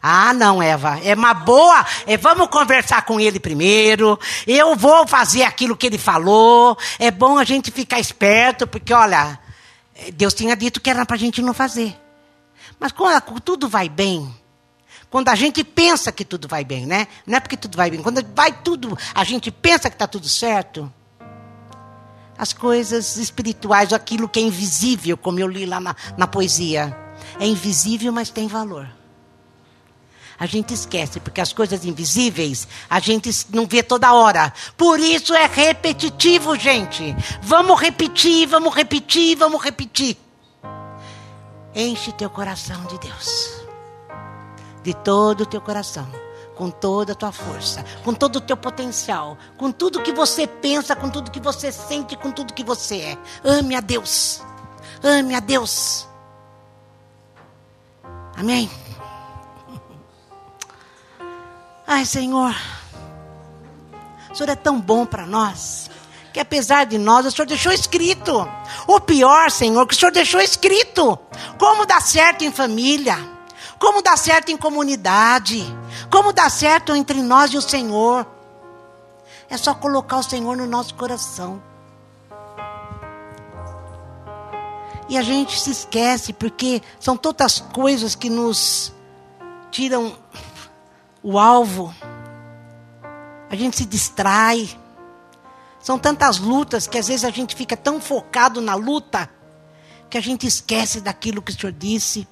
[0.00, 1.84] Ah, não, Eva, é uma boa.
[2.06, 4.18] É, vamos conversar com ele primeiro.
[4.46, 6.78] Eu vou fazer aquilo que ele falou.
[6.98, 9.39] É bom a gente ficar esperto, porque olha,
[10.14, 11.98] Deus tinha dito que era para a gente não fazer.
[12.78, 14.34] Mas quando tudo vai bem,
[15.10, 17.08] quando a gente pensa que tudo vai bem, né?
[17.26, 18.02] Não é porque tudo vai bem.
[18.02, 20.90] Quando vai tudo, a gente pensa que está tudo certo.
[22.38, 26.96] as coisas espirituais, aquilo que é invisível, como eu li lá na, na poesia.
[27.38, 28.99] É invisível, mas tem valor.
[30.40, 34.50] A gente esquece, porque as coisas invisíveis a gente não vê toda hora.
[34.74, 37.14] Por isso é repetitivo, gente.
[37.42, 40.16] Vamos repetir, vamos repetir, vamos repetir.
[41.74, 43.60] Enche teu coração de Deus.
[44.82, 46.08] De todo o teu coração
[46.56, 50.94] com toda a tua força, com todo o teu potencial, com tudo que você pensa,
[50.94, 53.18] com tudo que você sente, com tudo que você é.
[53.42, 54.42] Ame a Deus.
[55.02, 56.06] Ame a Deus.
[58.36, 58.70] Amém.
[61.92, 62.54] Ai, Senhor.
[64.30, 65.90] O Senhor é tão bom para nós.
[66.32, 68.48] Que apesar de nós, o Senhor deixou escrito.
[68.86, 71.18] O pior, Senhor, que o Senhor deixou escrito.
[71.58, 73.18] Como dar certo em família.
[73.78, 75.66] Como dar certo em comunidade
[76.10, 78.26] como dá certo entre nós e o Senhor?
[79.48, 81.62] É só colocar o Senhor no nosso coração.
[85.08, 88.92] E a gente se esquece, porque são tantas coisas que nos
[89.70, 90.16] tiram
[91.22, 91.94] o alvo.
[93.50, 94.68] A gente se distrai.
[95.80, 99.30] São tantas lutas que às vezes a gente fica tão focado na luta
[100.08, 102.26] que a gente esquece daquilo que o Senhor disse.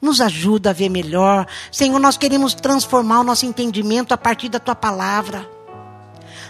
[0.00, 1.46] Nos ajuda a ver melhor.
[1.72, 5.48] Senhor, nós queremos transformar o nosso entendimento a partir da tua palavra.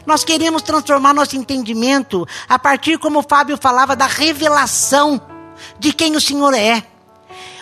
[0.04, 5.20] Nós queremos transformar nosso entendimento a partir, como o Fábio falava, da revelação
[5.78, 6.84] de quem o Senhor é.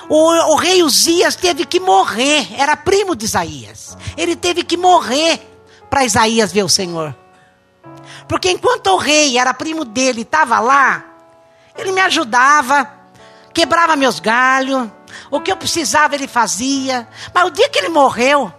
[0.09, 3.97] O, o, rei Uzias teve que morrer, era primo de Isaías.
[4.17, 5.41] Ele teve que morrer
[5.89, 7.15] para Isaías ver o Senhor.
[8.29, 11.05] Porque enquanto o rei era primo dele, estava lá,
[11.77, 12.91] ele me ajudava,
[13.53, 14.89] quebrava meus galhos,
[15.31, 17.09] o que eu precisava ele fazia.
[17.33, 18.53] Mas o dia que ele morreu,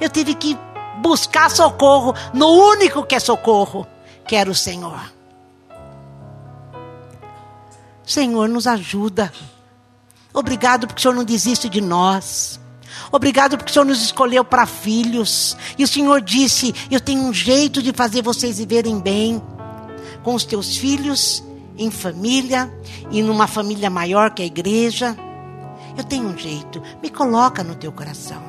[0.00, 0.58] eu tive que
[0.98, 3.86] buscar socorro no único que é socorro,
[4.26, 5.00] que era o Senhor.
[8.04, 9.32] Senhor, nos ajuda.
[10.32, 12.58] Obrigado porque o Senhor não desiste de nós.
[13.10, 15.56] Obrigado porque o Senhor nos escolheu para filhos.
[15.76, 19.42] E o Senhor disse: Eu tenho um jeito de fazer vocês viverem bem
[20.22, 21.42] com os teus filhos,
[21.76, 22.72] em família
[23.10, 25.16] e numa família maior que a igreja.
[25.96, 26.82] Eu tenho um jeito.
[27.02, 28.42] Me coloca no teu coração.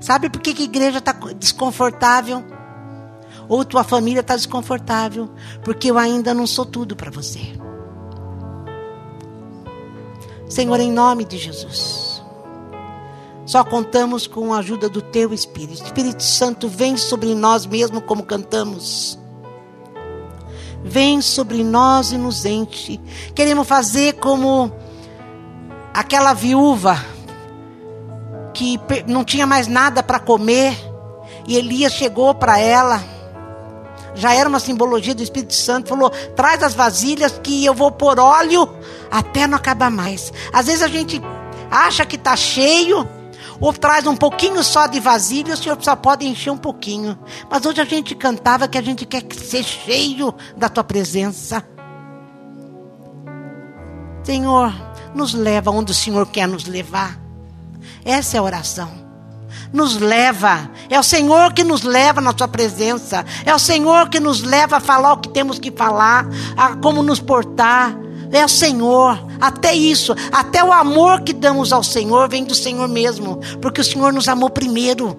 [0.00, 2.44] Sabe por que, que a igreja está desconfortável?
[3.48, 5.30] Ou tua família está desconfortável?
[5.62, 7.63] Porque eu ainda não sou tudo para você.
[10.54, 12.22] Senhor, em nome de Jesus.
[13.44, 15.82] Só contamos com a ajuda do teu Espírito.
[15.82, 19.18] Espírito Santo, vem sobre nós mesmo como cantamos.
[20.84, 23.00] Vem sobre nós e nos enche.
[23.34, 24.72] Queremos fazer como
[25.92, 27.04] aquela viúva
[28.54, 28.78] que
[29.08, 30.78] não tinha mais nada para comer,
[31.48, 33.02] e Elias chegou para ela,
[34.14, 38.18] já era uma simbologia do Espírito Santo, falou: traz as vasilhas que eu vou pôr
[38.18, 38.68] óleo
[39.10, 40.32] até não acabar mais.
[40.52, 41.20] Às vezes a gente
[41.70, 43.08] acha que está cheio,
[43.60, 47.18] ou traz um pouquinho só de vasilha, o Senhor só pode encher um pouquinho.
[47.50, 51.64] Mas hoje a gente cantava que a gente quer ser cheio da tua presença.
[54.24, 54.72] Senhor,
[55.14, 57.18] nos leva onde o Senhor quer nos levar.
[58.04, 59.03] Essa é a oração.
[59.72, 64.20] Nos leva, é o Senhor que nos leva na Sua presença, é o Senhor que
[64.20, 66.26] nos leva a falar o que temos que falar,
[66.56, 67.96] a como nos portar.
[68.32, 72.88] É o Senhor, até isso, até o amor que damos ao Senhor vem do Senhor
[72.88, 75.16] mesmo, porque o Senhor nos amou primeiro.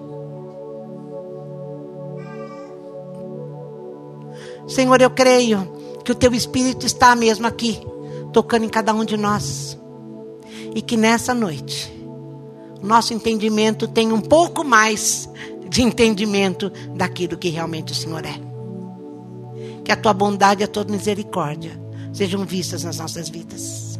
[4.68, 5.72] Senhor, eu creio
[6.04, 7.80] que o Teu Espírito está mesmo aqui,
[8.32, 9.78] tocando em cada um de nós.
[10.74, 11.95] E que nessa noite,
[12.82, 15.28] nosso entendimento tenha um pouco mais
[15.68, 18.34] de entendimento daquilo que realmente o Senhor é.
[19.84, 21.80] Que a tua bondade e a tua misericórdia
[22.12, 23.98] sejam vistas nas nossas vidas.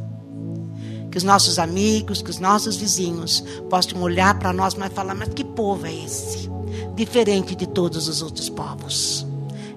[1.11, 5.31] Que os nossos amigos, que os nossos vizinhos possam olhar para nós e falar: mas
[5.31, 6.51] que povo é esse?
[6.95, 9.27] Diferente de todos os outros povos.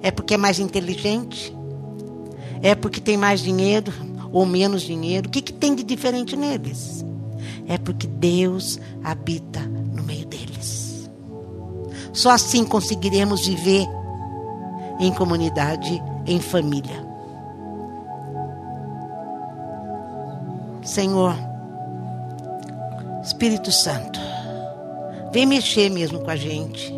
[0.01, 1.55] É porque é mais inteligente?
[2.61, 3.91] É porque tem mais dinheiro?
[4.31, 7.03] ou menos dinheiro, o que, que tem de diferente neles?
[7.69, 11.09] É porque Deus habita no meio deles.
[12.11, 13.87] Só assim conseguiremos viver
[14.99, 17.07] em comunidade, em família.
[20.83, 21.35] Senhor,
[23.23, 24.19] Espírito Santo,
[25.31, 26.91] vem mexer mesmo com a gente.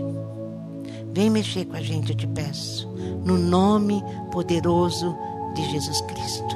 [1.13, 2.87] Vem mexer com a gente, eu te peço.
[3.25, 4.01] No nome
[4.31, 5.13] poderoso
[5.53, 6.55] de Jesus Cristo.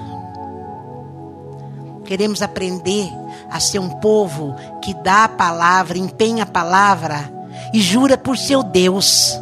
[2.05, 3.09] Queremos aprender
[3.49, 7.31] a ser um povo que dá a palavra, empenha a palavra
[7.73, 9.33] e jura por seu Deus,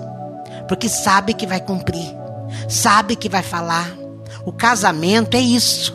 [0.67, 2.15] porque sabe que vai cumprir,
[2.67, 3.91] sabe que vai falar.
[4.45, 5.93] O casamento é isso.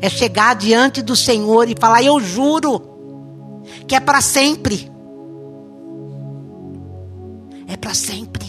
[0.00, 4.90] É chegar diante do Senhor e falar: Eu juro que é para sempre.
[7.66, 8.44] É para sempre.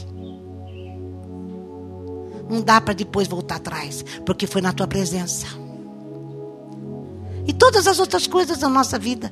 [2.49, 5.64] Não dá para depois voltar atrás, porque foi na tua presença.
[7.48, 9.32] E todas as outras coisas da nossa vida.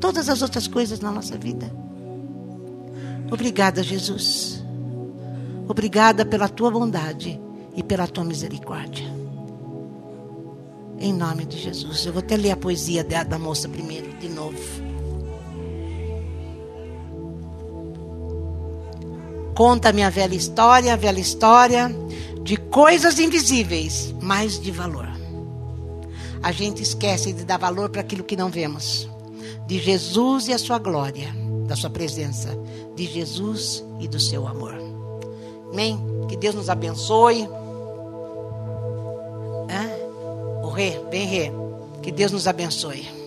[0.00, 1.70] Todas as outras coisas na nossa vida.
[3.30, 4.62] Obrigada, Jesus.
[5.66, 7.40] Obrigada pela tua bondade
[7.74, 9.06] e pela tua misericórdia.
[10.98, 12.04] Em nome de Jesus.
[12.04, 14.58] Eu vou até ler a poesia da moça primeiro, de novo.
[19.54, 21.90] Conta a minha velha história, a velha história
[22.42, 25.13] de coisas invisíveis, mas de valor.
[26.44, 29.08] A gente esquece de dar valor para aquilo que não vemos.
[29.66, 31.34] De Jesus e a sua glória,
[31.66, 32.50] da sua presença,
[32.94, 34.74] de Jesus e do seu amor.
[35.72, 35.98] Amém?
[36.28, 37.48] Que Deus nos abençoe.
[39.70, 40.62] Hã?
[40.62, 41.50] O rei, bem rei.
[42.02, 43.23] Que Deus nos abençoe.